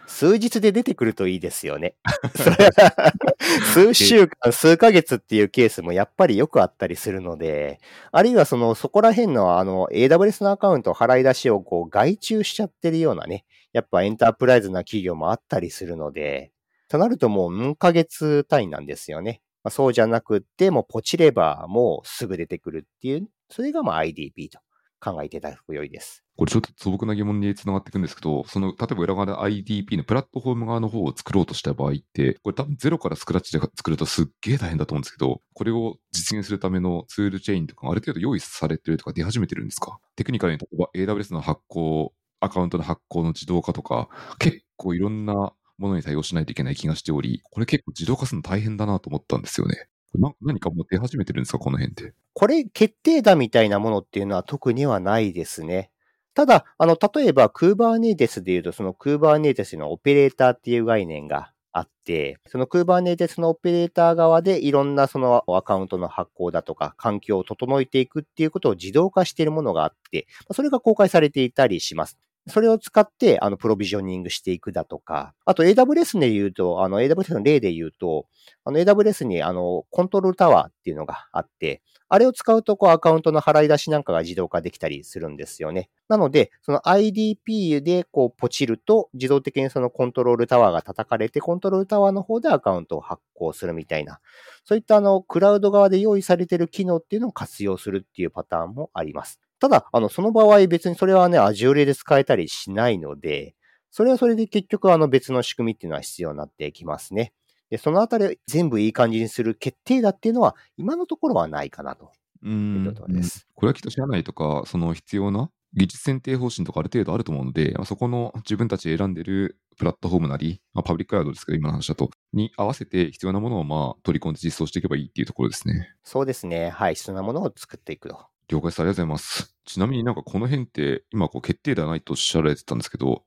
[0.07, 1.95] 数日で出てくるといいですよね。
[3.73, 7.79] 数週間、数ヶ月っていうケースもやっぱりよくあったりするので、
[8.11, 16.51] あるいはその、そこら辺のあの、AWS のアカウント払い出しをこう、外注しちゃってるようなね、やっぱエンタープライズな企業もあったりするので、
[16.87, 19.41] となるともう何ヶ月単位なんですよね。
[19.63, 24.59] まあ、そうじゃなくて、もうポチればもうすぐ出てくるっていう、それがまあ IDP と
[24.99, 26.23] 考えていただくと良いです。
[26.37, 39.99] これちょっと素朴な疑問につながっていくんですけど、その、例えば裏側で IDP のプラットフォーム側の方を作ろうとした場合って、これ多分ゼロからスクラッチで作るとすっげえ大変だと思うんですけど、これを実現するためのツールチェーンとかある程度用意されてるとか出始めてるんですか？
[40.15, 49.87] テクニカルに例えば AWS の発行、アカウントの発行の自動化とか、結構いろんなものに対応しないといけない気がしており、これ結構自動化するの大変だなと思ったんですよね。
[50.15, 52.13] な何かもう出始めてるんですか、この辺で。
[52.33, 55.91] これ、決定打みたいなものっていうのは特にはないですね。
[56.33, 72.17] ただ、あの、例えば Kubernetes で言うと、その Kubernetes のオペレーターっていう概念があって、その Kubernetes のオペレーター側でいろんなそのアカウントの発行だとか、環境を整えていくっていうことを自動化しているものがあって、それが公開されていたりします。
[72.47, 78.25] それを使って、あの、プロビジョニングしていくだとか、あと AWS で言うと、あの、AWS の例で言うと、
[78.65, 85.89] あの、AWS に、あの、コントロールタワーっていうのがあって、あれを使うと、こう、アカウントの払い出しなんかが自動化できたりするんですよね。
[86.09, 94.19] なので、その IDP で、こう、ポチると、自動的にそのコントロールタワーが叩かれて、コントロールタワーの方でアカウントを発行するみたいな、
[94.65, 99.39] そういった、あの、クラウド側で用意されている機能っていうのを活用するっていうパターンもあります。
[99.61, 103.55] ただ、あの、その場合別にそれはね、Azure で使えたりしないので、
[103.91, 107.31] それはそれで結局あの別の仕組みっていうのは必要になってきますね。
[107.69, 113.47] で、そのあたり全部いい感じにする決定打っていうのは今のところはないかなとういんうところです。
[113.53, 125.93] これはきっと社内とか、その必要な技術選定方針とかある程度あると思うので、まあそこの自分たちで選んでるプラットフォームなり、まあ、パブリッククラウドですけど、今の話だと、に合わせて必要なものをまあ取り込んで実装していけばいいっていうところですね。
[126.03, 126.69] そうですね。
[126.69, 126.95] はい。
[126.95, 128.25] 必要なものを作っていくと。
[128.49, 128.79] 了解です。
[128.79, 129.55] ありがとうございます。
[129.65, 133.23] ちなみになんかこの辺って、今こう決定打はないとおっしゃられてたんですけど、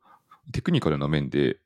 [0.52, 1.58] テクニカルな面で、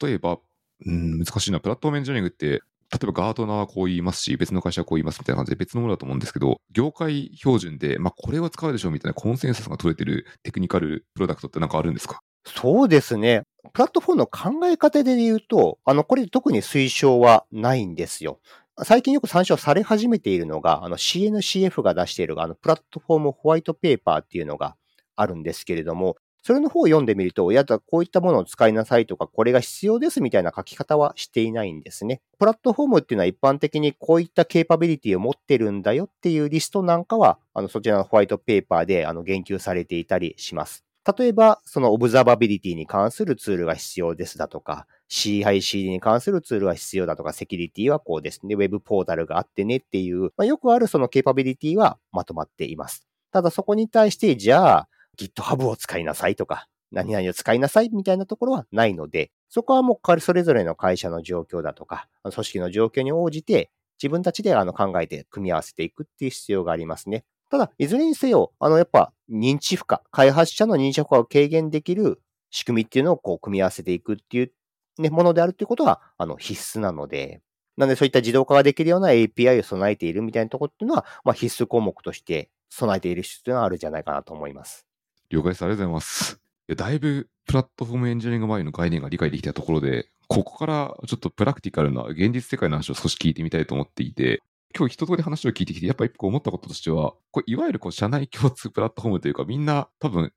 [0.00, 0.38] 例えば、
[0.84, 2.46] うん、難しいな、プラットフォームエンジニアリングって、
[2.92, 12.20] 例えばガートナーはこう言いますし、別の会社はこう言いますみたいな感じで別のものだと思うんですけど、業界標準で、まあこれは使うでしょうみたいなコンセンサスが取れてるテクニカルプロダクトってなんかあるんですか？
[12.44, 13.42] そうですね。
[13.72, 18.38] プラットフォームの考え方で言うと、あの、これ特に推奨はないんですよ。
[18.84, 24.76] 最近よく参照され始めているのが、あの CNCF が出しているあのプラットフォームホワイトペーパーっていうのが
[25.16, 32.20] あるんですけれども、それの方を読んでみると、いやだ、こういったものを使いなさいとか、これが必要ですみたいな書き方はしていないんですね。
[32.38, 40.85] プラットフォームっていうのは一般的にこういったケーパビリティを持ってるんだよっていうリストなんかは、あの、そちらのホワイトペーパーであの言及されていたりします。
[41.18, 53.06] 例えば、そのオブザーバビリティに関するツールが必要ですだとか、CICD に関するツールが必要だとか、セキュリティはこうですね、ウェブポータルがあってねっていう、まあ、よくあるそのケーパビリティはまとまっています。
[53.30, 63.70] ただそこに対して、じゃあ GitHub を使いなさいとか、何々を使いなさいみたいなところはないので、そこはもうそれぞれの会社の状況だとか、組織の状況に応じて、
[64.02, 67.24] 自分たちであの考えて組み合わせていくっていう必要がありますね。
[67.50, 74.52] ただ、いずれにせよ、あの、やっぱ認知負荷、開発者の認知負荷を軽減できる仕組みっていうのをこう組み合わせていくっていう、
[74.98, 77.42] ね、ものであるっていうことは、あの、必須なので、
[77.76, 84.86] なのでそういった自動化ができるような API を備えているみたいなところっていうのは、まあ、必須項目として備えている必要があるんじゃないかなと思います。
[85.28, 85.62] 了解です。
[85.62, 86.40] ありがとうございます。
[86.68, 94.42] いやだいぶプラットフォームエンジニアリング周りの概念が理解できたところで、ここからちょっとプラクティカルな現実世界の話を少し聞いてみたいと思っていて、
[94.74, 100.32] 今日一通り話を聞いてきて、やっぱり一個思ったこととしては、こいわゆるこう社内共通プラットフォームというか、みんな多分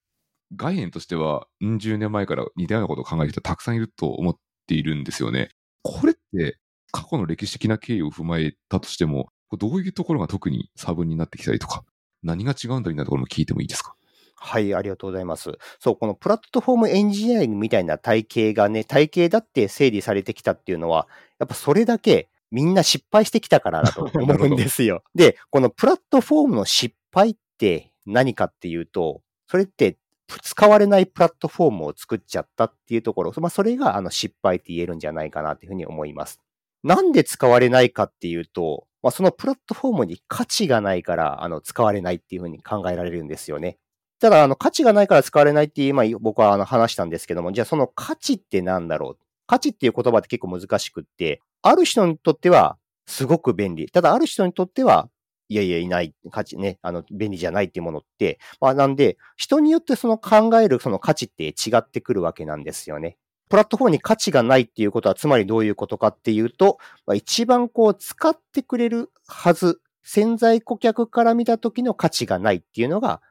[0.55, 4.35] 概念としては、うん十年前から似たようなことを考える人たくさんいると思っ
[4.67, 5.49] ているんですよね。
[5.83, 6.57] これって
[6.91, 11.83] 過去の歴史的な経緯を踏まえたとしても、どういうところが特に差分になってきたりとか、
[12.23, 13.93] 何が違うんだみたいなところも聞いてもいいですか？
[14.35, 15.51] はい、ありがとうございます。
[15.79, 21.07] そう、このプラットフォームエンジニアリングみたいな体系がね、体系だって整理されてきたっていうのは、
[21.39, 25.03] やっぱそれだけみんな失敗してきたからだと 思うんですよ。
[25.15, 29.97] で、このプラットフォームの失敗って何かっていうと、それって
[30.43, 36.39] 使われないプラットフォームを作っちゃったっていうところ、まあ、それがあの失敗って言えるんじゃないかなっていうふうに思います。
[36.83, 43.77] なんで使われないかっていうと、まあ、そのプラットフォームに価値がないから、あの、使われないっていうふうに考えられるんですよね。
[44.19, 49.17] ただ、あの、価値がないから使われないって今、僕はあの話したんですけども、じゃあその価値って何だろう？
[49.47, 53.88] 価値っていう言葉って結構難しくって、ある人にとってはすごく便利。
[53.88, 55.10] ただ、ある人にとっては、
[55.50, 63.17] いやいや、いない、価値ね、あの、便利じゃないっていうものって、まあ、なんで、人によってその考えるその価値って違ってくるわけなんですよね。
[63.50, 73.22] プラットフォームに価値がないっていうことは、つまりどういうことかっていうと、まあ、一番こう、使ってくれるはず、潜在顧客から見た時の価値がないっていうのが、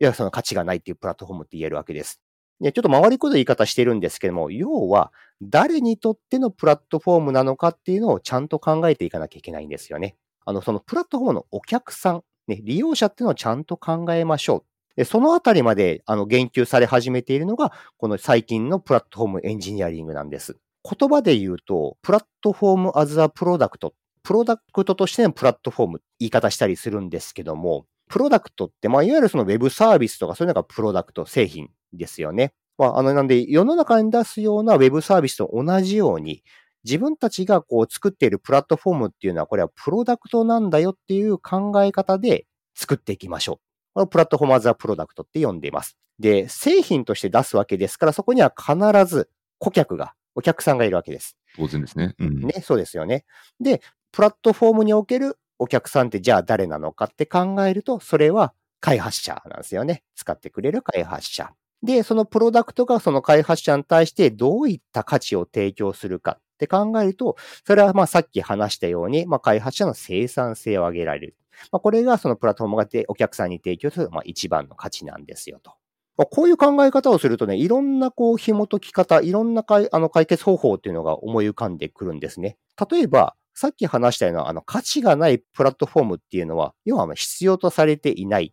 [0.00, 2.20] いや、その価値がないっていうプラットフォームって言えるわけです。
[2.60, 10.16] で、ちょっと回りくどい言い方してるんですけども、要は、誰にとってのプラットフォームなのかっていうのをちゃんと考えていかなきゃいけないんですよね。
[10.44, 14.64] あの、そのプラットフォームのお客さん、ね、利用者っていうのをちゃんと考えましょう。
[14.96, 20.56] でそのあたりまで、あの、言及され始めているのが、この最近のプラットフォームエンジニアリングなんです。
[20.82, 23.94] 言葉で言うと、プラットフォームアズアプロダクト。
[24.24, 32.52] プロダクトとしてのプラットフォーム、言い方したりするんですけども、プロダクトって、まあ、いわゆるそのウェブサービスとかそういうのがプロダクト、製品ですよね。
[32.76, 36.44] まあ、あの、なんで、世の中に出すようなウェブサービスと同じように、
[36.84, 43.56] 自分たちがこう作っているプラットフォームっていうのは、これはプロダクトなんだよっていう考え方で作っていきましょう。
[43.94, 45.98] これをプラットフォームアザープロダクトって呼んでいます。
[46.18, 51.36] で、製品として出すわけですから、そこには必ず顧客がお客さんがいるわけです。
[51.56, 52.14] 当然ですね。
[52.18, 52.40] うん。
[52.40, 53.24] ね、そうですよね。
[53.60, 60.04] で、プラットフォームにおけるお客さんってじゃあ誰なのかって考えると、それは開発者なんですよね。
[60.14, 61.52] 使ってくれる開発者。
[61.82, 67.36] で、そのプロダクトがその開発者に対してどういった価値を提供するかって考えると、
[67.66, 71.36] それはまあさっき話したように、まあ開発者の生産性を上げられる。
[71.70, 75.72] まあこれがそのプラットフォームがお客さんに提供するまあ一番の価値なんですよと。
[76.16, 82.56] まあこういう考え方をするとね、いろんなこう紐解き方、いろんなかいあの解決方法っていうのが思い浮かんでくるんですね。
[82.90, 88.52] 例えば、さっき話したようなあの価値がないプラットフォームっていうのは、要は必要とされていない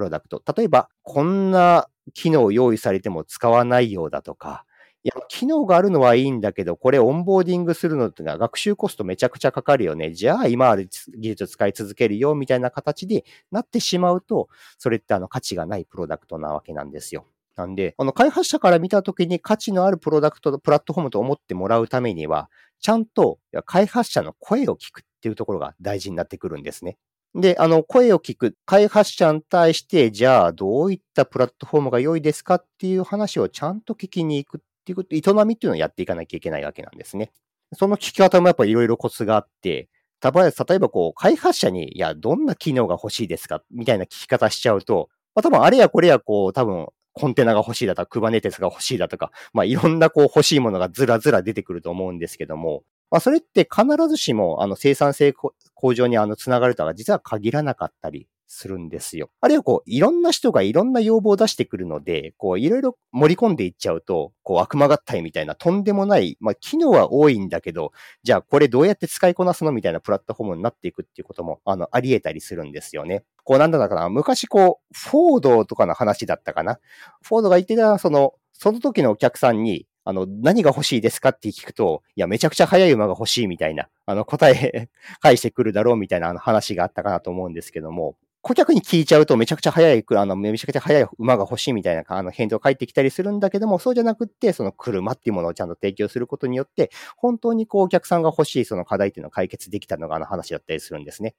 [0.00, 0.42] プロダクト。
[0.56, 4.64] 例えば、こんな機能を用意されても使わないようだとか、
[5.04, 10.12] いや、機能があるのはいいんだけど、これオンボーディングするのってのは学習コストめちゃくちゃかかるよね。
[10.12, 17.26] じゃあ今ある技術を使い続けるよ、みたいな形でなってしまうと、それってあの価値がないプロダクトなわけなんですよ。
[17.56, 22.48] なんで、あの開発者から見たときに価値のあるプロダクト、プラットフォームと思ってもらうためには、
[22.80, 26.96] ちゃんと開発者の声を聞くっていうところが大事になってくるんですね。
[27.34, 37.30] で、あの、声を聞く、開発者に対して、じゃあ、どういったプラットフォームが良いですかっていう話をちゃんと聞きに行くっていうこと、営みっていうのをやっていかなきゃいけないわけなんですね。
[37.72, 39.88] その聞き方もやっぱいろいろコツがあって、
[40.22, 59.30] 例えば、例えばこう、開発者に、いや、どんな機能が欲しいですかみたいな聞き方しちゃうと、まあ、多分あれやこれやこう、多分、コンテナが欲しいだとか、Kubernetes が欲しいだとか、まあ、いろんなこう欲しいものがずらずら出てくると思うんですけども、まあ、それって必ずしも、あの、生産性向上にあの、つながるとは実は限らなかったりするんですよ。
[59.40, 67.92] あるいはこう、いろんな人がいろんな要望を出してくるので、こう、いろいろ盛り込んでいっちゃうと、こう、悪魔合体みたいなとんでもない、まあ、機能は多いんだけど、
[68.22, 69.72] じゃあこれどうやって使いこなすの？
[69.72, 73.24] みたいなプラットフォームになっていくっていうことも、あの、あり得たりするんですよね。
[73.44, 76.78] こう、なんだったかな、昔こう、フォードとかの話だったかな？
[77.22, 84.88] フォードが言ってた、その、その時のお客さんに、あの、何が欲しいですかって聞くと、いや、めちゃくちゃ速い馬が欲しいみたいな、あの、答え
[85.22, 101.36] 返してくるだろうみたいなあの話があったかなと思うんですけども、顧客に聞いちゃうとめちゃくちゃ速い、あの、めちゃくちゃ速い馬が欲しいみたいな、あの、返答返ってきたりするんだけども、そうじゃなくって、その車っていうものをちゃんと提供することによって、本当にこう、お客さんが欲しいその課題っていうのを解決できたのがあの話だったりするんですね。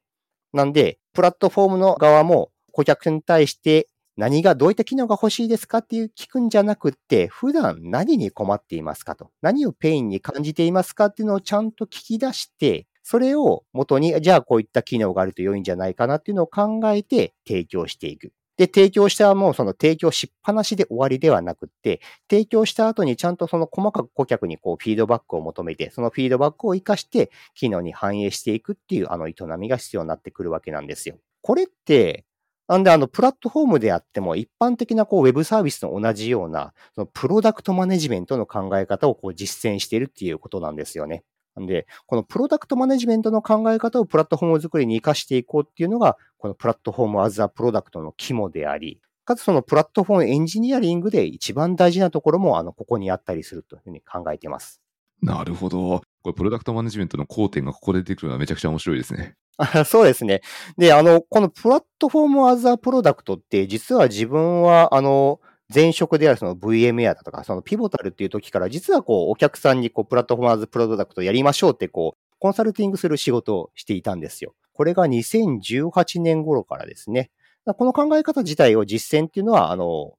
[0.53, 3.87] なんで、プラットフォームの側も、顧客に対して
[4.21, 9.31] 何が、どういった機能が欲しいですかっていう聞くんじゃなくって、普段何に困っていますかと。
[9.41, 18.31] 何をペインに感じていますかっていうのをちゃんと聞き出して、それを元に、じゃあこういった機能があると良いんじゃないかなっていうのを考えて提供していく。
[18.57, 31.15] で、提供したらもうその提供しっぱなしで終わりではなくって、提供した後にちゃんとその細かく顧客にこうフィードバックを求めて、そのフィードバックを活かして機能に反映していくっていうあの営みが必要になってくるわけなんですよ。
[31.41, 32.25] これって、
[32.71, 41.25] なんで、あの、プラットフォームであっても、一般的な、こう、ウェブサービスと同じような、その、プロダクトマネジメントの考え方を、こう、実践しているっていうことなんですよね。
[41.57, 54.81] なんで、このプロダクトマネジメントの考え方をプラットフォーム作りに活かしていこうっていうのが、このプラットフォームアズアプロダクトの肝であり、かつそのプラットフォームエンジニアリングで一番大事なところも、あの、ここにあったりするというふうに考えています。
[55.21, 56.01] なるほど。
[56.23, 59.35] これ、プロダクトマネジメントの交点がここで出てくるのはめちゃくちゃ面白いですね。
[59.85, 60.41] そうですね。
[60.77, 65.39] で、あの、このプラットフォームアザープロダクトって、実は自分は、あの、
[65.73, 74.53] 前職であるその VMA だとか、そのピボタルっていう時から、実はこう、お客さんにこう、プラットフォームアザープロダクトやりましょうって、こう、コンサルティングする仕事をしていたんですよ。
[74.73, 77.29] これが2018年頃からですね。
[77.65, 80.13] この考え方自体を実践っていうのは、あの、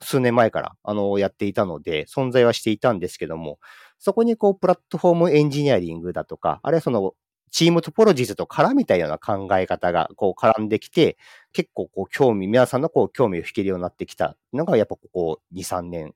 [0.00, 3.58] 数年前から、あの、やっていたので、存在はしていたんですけども、
[3.98, 7.14] そこにこう、プラットフォームエンジニアリングだとか、あるいはその、
[7.50, 11.16] チームトポロジーズと絡めたような考え方がこう絡んできて、
[11.52, 16.14] 結構こう興味、皆さんのこう興味を引けるようになってきたのがやっぱここ2、3年、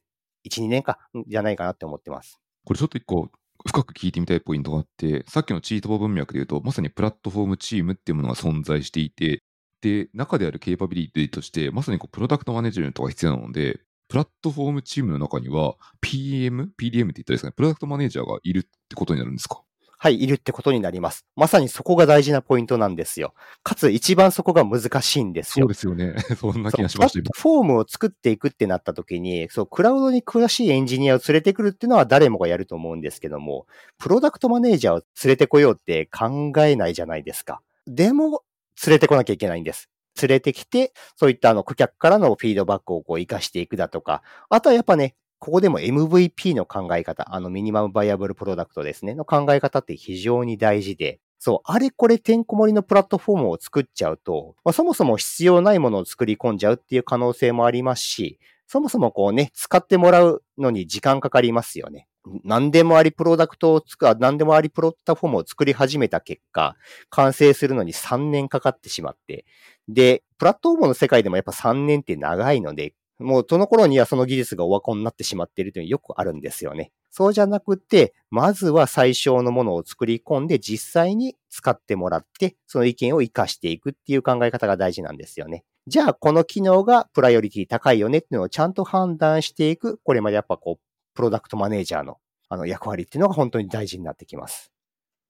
[0.48, 2.40] 1、2年か、じゃないかなって思ってます。
[2.64, 3.30] これちょっと一個
[3.66, 9.42] 深く聞いてみたいポイントがあって、さっきのチートボ文脈で言うと、まさにプラットフォームチームっていうものが存在していて、
[9.80, 19.62] で、中であるケーパビリティとして、まさにこうプロダクトマネジメントが必要なので、プラットフォームチームの中には PM、PDM って言ったらいいですかね、プロダクトマネージャーがいるってことになるんですか？
[20.02, 21.26] はい、いるってことになります。
[21.36, 23.34] まさにそこが大事なポイントなんですよ。
[23.62, 25.66] かつ一番そこが難しいんですよ。
[25.66, 26.16] そうですよね。
[26.36, 37.60] そんな気がしましたフォームを作っていくってなった時に、そう、クラウドに詳しいエンジニアを連れてくるっていうのは誰もがやると思うんですけども、プロダクトマネージャーを連れてこようって考えないじゃないですか。
[37.86, 38.42] でも、
[38.84, 39.88] 連れてこなきゃいけないんです。
[40.20, 58.38] 連れてきて、そういったあの顧客からのフィードバックをこう活かしていくだとか、あとはやっぱね、ここでも MVP の考え方、あのミニマムバイアブルプロダクトですね、の考え方って非常に大事で、そう、あれこれてんこ盛りのプラットフォームを作っちゃうと、まあ、そもそも必要ないものを作り込んじゃうっていう可能性もありますし、
[58.69, 62.06] そもそもこうね、使ってもらうのに時間かかりますよね。
[62.44, 66.77] 何でもありプロダクトを作る、何でもありプロッタフォームを作り始めた結果、
[67.10, 69.44] 完成するのに3年かかってしまって、
[69.88, 76.92] で、プラットフォームの世界でもやっぱ3年って長いので、もうその頃にはその技術がオワコンになってしまっているというのよくあるんですよね。
[77.10, 85.65] そうじゃなくて、まずは最小のものを作り込んで実際に使ってもらって、その意見を活かしていくっていう考え方が大事なんですよね。
[85.87, 94.71] じゃあ、この機能がプライオリティ高いよねっていうのをちゃんと判断していく、これまでやっぱこう、プロダクトマネージャーのあの役割っていうのが本当に大事になってきます。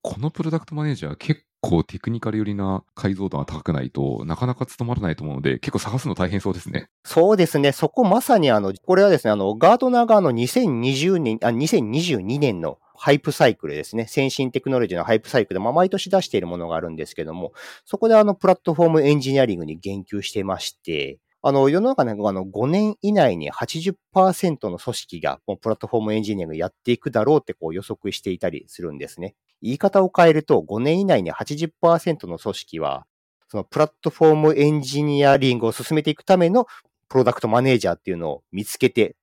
[0.03, 6.89] このプロダクトマネージャー結構テクニカル寄りな解像度が高くないとなかなか務まらないと思うので結構探すの大変そうですね。
[7.05, 7.73] そうですね。
[7.73, 14.07] そこまさにあの、これはですね、あの、ガードナーがあの2020年、あ、2022年のハイプサイクルですね。
[14.07, 17.53] 先進テクノロジーのハイプサイクルで、まあ、毎年出しているものがあるんですけども、
[17.85, 29.35] そこであの、プラットフォームエンジニアリングに言及してまして、あの、世の中ね、あの、5年以内に80%の組織が、もうプラットフォームエンジニアがやっていくだろうってこう予測していたりするんですね。
[29.63, 33.07] 言い方を変えると、5年以内に80%の組織は、
[33.49, 36.67] そのプラットフォームエンジニアリングを進めていくための
[37.09, 39.17] プロダクトマネージャーっていうのを見つけて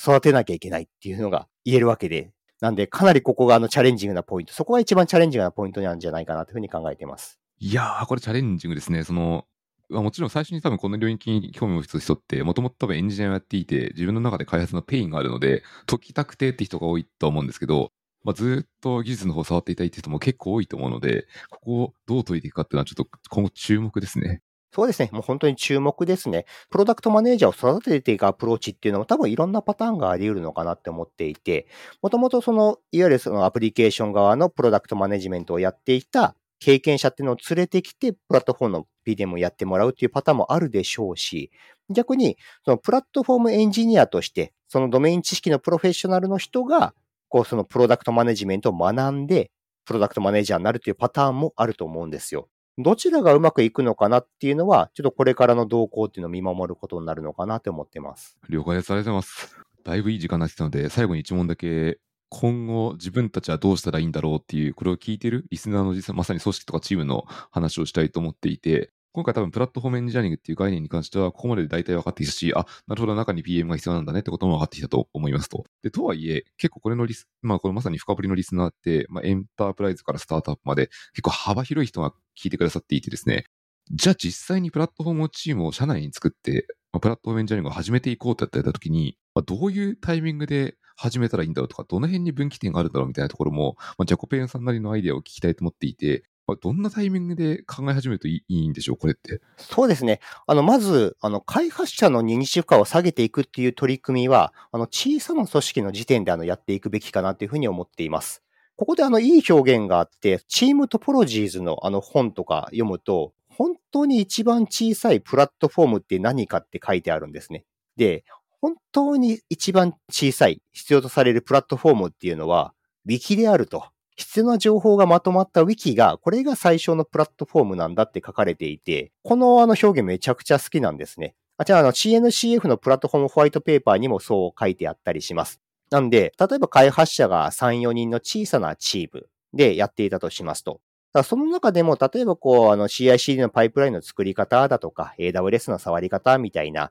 [0.00, 7.38] 育てなきゃいけないっていうのが言えるわけで、なんでかなりここがあのチャレンジングなポイント、そこが一番チャレンジングなポイントなんじゃないかなというふうに考えています。
[7.58, 9.04] いやー、これチャレンジングですね。
[9.04, 9.44] その、
[9.90, 17.90] もちろん最初に多分この領域に興味を持つ人って、もともと多分エンジニアをやっていて、自分の中で開発のペインがあるので、解きたくてって人が多いと思うんですけど、
[18.24, 24.42] まあ、ずっと技術の方を触っていたいって人も結構多いと思うので、ここをどう解いていくかっていうのはちょっと今後注目ですね。
[24.74, 25.08] そうですね。
[25.12, 26.46] もう本当に注目ですね。
[26.68, 31.68] プロダクトマネージャーを育てていくアプローチっていうのも多分いろんなパターンがあり得るのかなって思っていて、
[32.02, 41.52] もともとその、いわゆるそのアプリケーション側のプロダクトマネジメントをやっていた経験者っていうのを連れてきて、プラットフォームの PDM をやってもらうっていうパターンもあるでしょうし、
[41.88, 46.94] 逆に、そのプラットフォームエンジニアとして、そのドメイン知識のプロフェッショナルの人が、
[47.34, 49.50] こう、そのプロダクトマネジメントを学んで、
[49.84, 52.48] プロダクトマネージャーになるっていうパターンもあると思うんですよ。
[52.78, 58.38] どちらがうまくいくのかなっていうのは、ちょっとこれからの動向っていうのを見守ることになるのかなって思ってます。
[58.48, 58.92] 了解です。
[58.92, 59.58] ありがとうございます。
[59.82, 75.64] だいぶいい時間になってたので、最後に一問だけ今後自分たちはどうしたらいいんだろうっていう、これを聞いてるリスナーの実際まさに組織とかチームの話をしたいと思っていて、今回多分プラットフォームエンジニアリングっていう概念に関しては、ここまで大体分かってきたし、あ、なるほど、中に PM が必要なんだねってことも分かってきたと思いますと。
[75.84, 83.44] で、とはいえ、結構これのリス、まあこれまさに深掘りのリスナーって、まあエンタープライズからスタートアップまで結構幅広い人が聞いてくださっていてですね、
[83.92, 96.24] じゃあ実際にプラットフォームチームを社内に作って、まあ、プラットフォームエンジニアリングを始めていこうってやった時に、まあ、どういうタイミングで始めたらいいんだろうとか、どの辺に分岐点があるんだろうみたいなところも、まあ、ジャコペンさんなりのアイデアを聞きたいと思っていて、
[96.60, 99.40] どんなタイミングで考え始めるといいんでしょう、これって。
[99.56, 100.20] そうですね。
[100.46, 108.42] あの、まず、あの、開発者の認知負荷を下げていくっていう取り組みは、あの、小さな組織の時点であの、やっていくべきかなというふうに思っています。
[108.76, 117.64] ここであの、いい表現があって、チームトポロジーズのあの本とか読むと、本当に一番小さいプラットフォームって何かって書いてあるんですね。
[117.96, 118.24] で、
[118.60, 122.74] 本当に一番小さい必要とされるプラットフォームっていうのは、
[123.06, 123.93] Wiki であると。
[124.16, 131.34] 必要な情報がまとまった Wiki が、これが最小のプラットフォームなんだって書かれていて、このあの表現めちゃくちゃ好きなんですね。
[131.58, 135.60] あ、じゃああの CNCF のプラットフォームホワイトペーパーにもそう書いてあったりします。
[135.90, 140.80] なんで、例えば開発者が3、4人の小さなチームでやっていたとしますと、
[141.22, 146.90] その中でも、例えばこう、あの CICD のパイプラインの作り方だとか、AWS の触り方みたいな、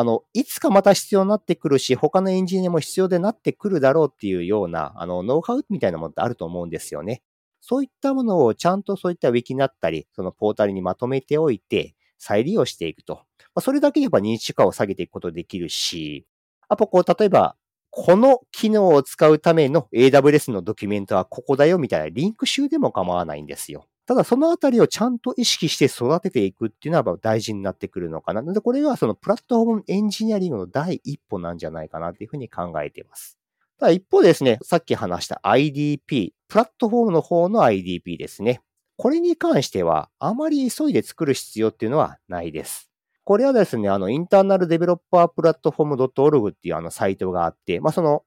[0.00, 7.20] あの、いつかまた必要になってくるし、他のエンジニアも必要でなってくるだろうっていうような、あの、ノウハウみたいなものってあると思うんですよね。
[7.60, 13.16] そういったものをちゃんとそういったウィキになったり、そのポータルにまとめておいて、再利用していくと。
[13.16, 13.22] ま
[13.56, 16.26] あ、それだけでやっぱ認知化を下げていくことできるし、
[16.70, 17.56] あとこう、例えば、
[17.90, 23.84] この機能を使うための AWS のドキュメントはここだよみたいなリンク集でも構わないんですよ。
[24.10, 28.42] ただそのあたりをちゃんと意識して育てていくっていうのは大事になってくるのかな。
[28.42, 33.38] で、これがそのプラットフォームエンジニアリングの第一歩なんじゃないかなっていうふうに考えています。
[33.78, 38.62] ただ一方ですね、さっき話した IDP、プラットフォームの方の IDP ですね。
[38.96, 42.90] これに関しては、あまり急いで作る必要っていうのはないです。
[43.22, 48.24] これはですね、あの、インターナルデベロッパープラットフォーム .org っていうあのサイトがあって、まあ、その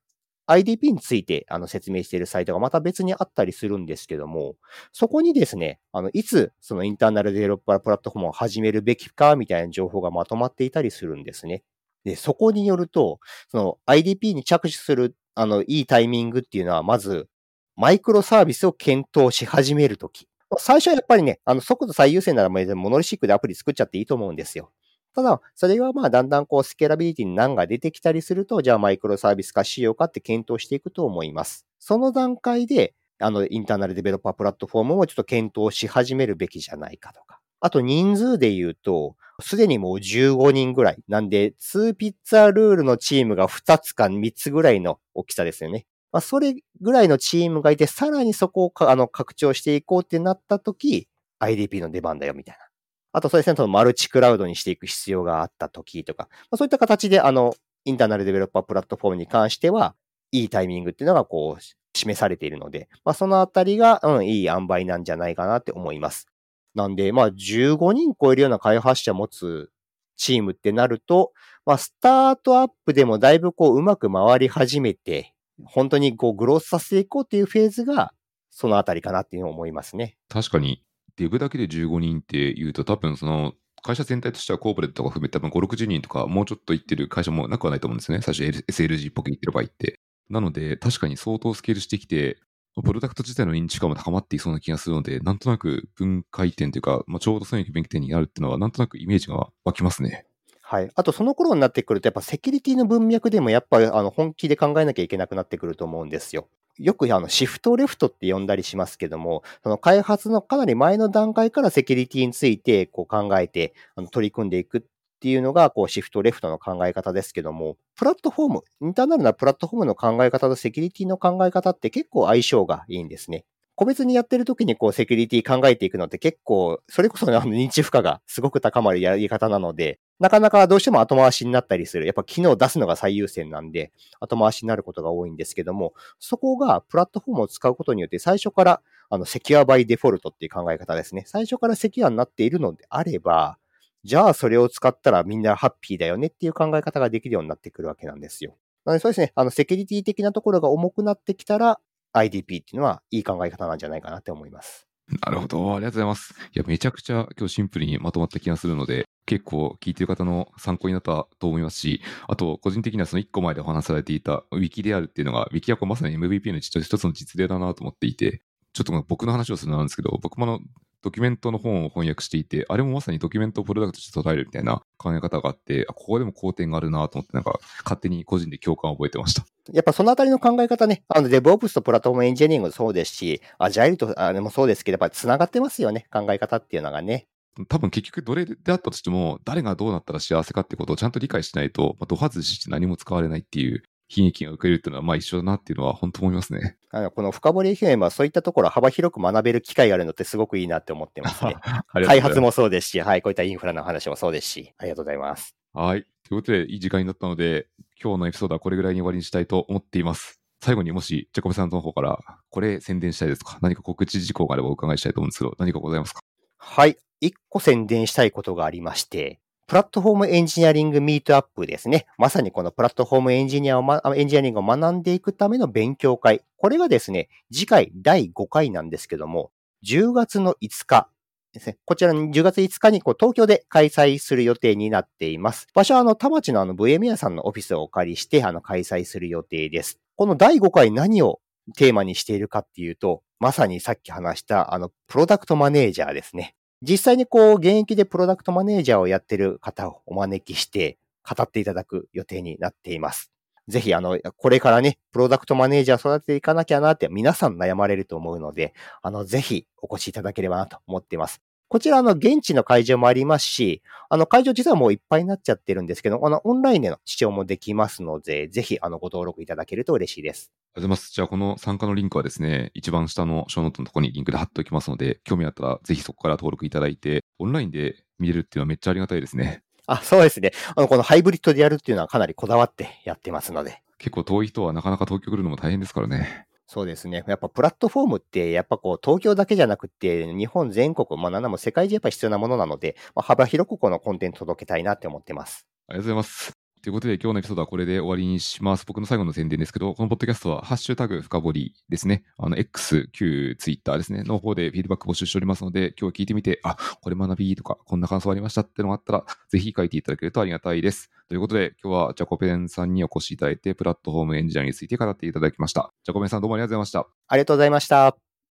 [0.47, 4.55] IDP についてあの説明しているサイトがまた別にあったりするんですけども、
[4.91, 11.63] そこにですね、あの、いつそのインターナルデベロッパープラットフォームを始めるべきかみたいな情報がまとまっていたりするんですね。
[12.03, 13.19] で、そこによると、
[13.49, 17.27] その IDP に着手する、あの、いいタイミングっていうのは、まず、
[17.75, 20.27] マイクロサービスを検討し始めるとき。
[20.59, 24.71] 最初はやっぱりね、あの、速度最優先ならモノリシックでアプリ作っちゃっていいと思うんですよ。
[25.13, 31.65] ただ、それがまあだんだんこうスケーラビリティに難が出てきたりすると、じゃあマイクロサービス化しようかって検討していくと思います。
[31.79, 37.39] その段階で、あの、インターナルデベロッパープラットフォームをちょっと検討し始めるべきじゃないかとか。
[37.59, 40.97] あと人数で言うと、すでにもう15人ぐらい。
[41.07, 45.85] なんで、2ピッツァルールのチームが2つか3つぐらいの大きさですよね。
[46.11, 51.07] まあ、それぐらいのチームがいて、さらにそこをあの拡張していこうってなったとき、
[51.39, 52.72] IDP の出番だよみたいな。
[53.13, 57.53] あとそうですね、そのマルチクラウドにしていく必要があったときとか、まあ、そういった形で、あの、
[57.85, 59.95] インターナルデベロッパープラットフォームに関しては、
[60.31, 61.63] いいタイミングっていうのがこう、
[61.95, 66.27] 示されているので、まあ、そのあたりが、うん、いい塩梅なんじゃないかなって思います。
[66.73, 69.69] なんで、まあ、15人超えるような開発者持つ
[70.17, 71.33] チームってなると、
[71.65, 75.33] まあ、スタートアップでもだいぶこう、うまく回り始めて、
[75.65, 78.11] 本当にこう、グロースさせていこうっていうフェーズが、
[78.49, 80.17] そのあたりかなっていうのを思いますね。
[80.29, 80.83] 確かに、
[81.17, 83.53] デブだけで15人って言うと、多分その、
[83.83, 88.21] 会社全体としてはコーポレートとか含めて多分5、60人とかもうちょっと行ってる会社もなくはないと思うんですね。
[88.21, 89.99] 最初 SLG っぽく言ってる場合って。
[90.29, 92.37] なので、確かに相当スケールしてきて、
[92.81, 100.25] プロダクト自体の認知感も高まっていそうな気がするので、なんとなく分解点というか、まあ、ちょうどそういう分岐点になるっていうのは、なんとなくイメージが湧きますね。
[100.61, 100.89] はい。
[100.95, 106.47] あと、その頃になってくると、やっぱセキュリティの文脈でも、やっぱあの本気で考えなきゃいけなくなってくると思うんですよ。
[106.79, 114.81] よくあのシフトレフトって呼んだりしますけども、その開発のかなり前の段階からセキュリティについてこう考えてあの取り組んでいくっ
[115.23, 123.45] ていうのが、こう、シフトレフトの考え方ですけども、プラットフォーム、インターナルなプラットフォームの考え方とセキュリティの考え方って結構相性がいいんですね。
[123.75, 132.05] 個別にやってる時にこうセキュリティ考えていくのって結構、それこそ、ね、あの認知負荷がすごく高まるやり方なので、なかなかどうしても後回しになったりする。
[132.05, 141.23] やっぱ機能を出すのが最優先なんで、後回しになることが多いんですけども、そこがプラットフォームを使うことによって最初からあのセキュアバイデフォルトっていう考え方ですね。
[141.25, 143.57] 最初からセキュアになっているのであれば、
[144.03, 148.55] じゃあそれを使ったらみんなハッピーだよねっていう考え方ができるようになってくるわけなんですよ。
[148.85, 151.79] なのでそうですね、あのセキュリティ的なところが重くなってきたら、
[152.13, 154.87] IDP っていうのはいい考え方なんじゃないかなって思います。
[155.25, 155.75] なるほど。
[155.75, 156.33] ありがとうございます。
[156.53, 168.41] いや、めちゃくちゃ今日シンプルにまとまった気がするので、結構聞いてる方の参考になったと思いますし、あと、個人的にはその1個前でお話されていた Wiki であるっていうのが、Wiki はこうまさに MVP の一つの実例だなと思っていて、
[168.73, 170.59] ちょっと僕の話をするのなんですけど、僕もあの、
[171.01, 179.45] ドキュメントの本を翻訳していて、あれもまさにドキュメントをプロダクトとして捉えるみたいな考え方があって、ここでも好点があるなと思って、なんか勝手に個人で共感を覚えてました。
[179.71, 187.27] やっぱそのあたりの考え方ね、あの、デブオプスとプラットフォームエンジニアリングもそうですし、アジャイルとあれもそうですけど、やっぱり繋がってますよね、考え方っていうのがね。
[187.69, 196.77] 多分結局どれであったとしても、誰がどうなったら幸せかってことをちゃんと理解しないと、まあ、ド外して何も使われないっていう悲劇が受けるっていうのは、まあ一緒だなっていうのは本当思いますね。
[196.91, 201.55] あのこの深掘り FM はそういったところ幅広く学べる機会があるのってすごくいいなって思ってますね。
[202.05, 205.55] 開発もそうですし、はい、こういったインフラの話もそうですし、ありがとうございます。
[205.73, 206.05] はい。
[206.27, 207.67] ということで、いい時間になったので、
[208.03, 210.41] 今日のエピソードはこれぐらいに終わりにしたいと思っています。
[210.61, 216.19] 最後にもし、ジャコブさんの方から、これ宣伝したいですとか、何か告知事項があればお伺いしたいと思うんですけど、何かございますか？
[216.57, 216.97] はい。
[217.21, 222.05] 一個宣伝したいことがありまして、プラットフォームエンジニアリングミートアップですね。
[222.17, 226.41] まさにこのプラットフォームエンジニアを、ま、エンジニアリングを学んでいくための勉強会。
[226.57, 229.51] これがですね、次回第5回なんですけども、
[229.85, 231.09] 10月の5日
[231.53, 231.77] ですね。
[231.85, 235.67] こちらの10月5日にこう東京で開催する予定になっています。
[235.73, 239.99] 場所はあの、田町のあの、ブエミヤさんのオフィスをお借りして、あの、開催する予定です。
[240.15, 241.39] この第5回何を
[241.77, 246.55] テーマにしているかっていうと、まさにさっき話したあの、プロダクトマネージャーですね。
[246.81, 253.32] 実際にこう、現役でプロダクトマネージャーをやってる方をお招きして、語っていただく予定になっています。
[253.67, 261.41] ぜひ、あの、これからね、プロダクトマネージャー育てていかなきゃなって皆さん悩まれると思うので、あの、ぜひお越しいただければなと思っています。
[261.69, 270.51] こちら、あの、現地の会場もありますし、あの、会場実はもういっぱいになっちゃってるんですけど、あの、オンラインでの視聴もできますので、ぜひ、あの、ご登録いただけると嬉しいです。
[270.75, 271.11] ありがとうございます。
[271.13, 279.63] じゃあ、この参加のリンクはですね、一番下のショーノートのところにリンクで貼っておきますので、興味あったら、ぜひそこから登録いただいて、オンラインで見れるっていうのはめっちゃありがたいですね。
[279.87, 280.51] あ、そうですね。
[280.75, 283.81] あの、このハイブリッドでやるっていうのはかなりこだわってやってますので。
[283.97, 286.47] 結構遠い人はなかなか東京来るのも大変ですからね。
[286.67, 287.23] そうですね。
[287.27, 295.67] やっぱプラットフォームって、やっぱこう、東京だけじゃなくて、日本全国、まあ、なんも世界中やっぱ必要なものなので、まあ、幅広くこのコンテンツ届けたいなって思ってます。
[295.87, 296.62] ありがとうございます。
[296.83, 298.85] ということで、今日のエピソードはこれで終わりにします。
[298.85, 302.25] 僕の最後の宣伝ですけど、このポッドキャストは、ハッシュタグ深掘りですね。
[302.37, 304.23] あの、X、旧 Twitter ですね。
[304.23, 311.09] の方でフィードバック募集しておりますので、今日聞いてみて、あ、これ学びとか、こんな感想ありましたってのがあったら、ぜひ書いていただけるとありがたいです。
[311.29, 315.93] ということで、今日はジャコペンさんにお越しいただいて、プラットフォームエンジニアについて語っていただきました。
[316.03, 317.07] ジャコペンさんどうもありがとうございました。
[317.29, 318.22] ありがとうございました。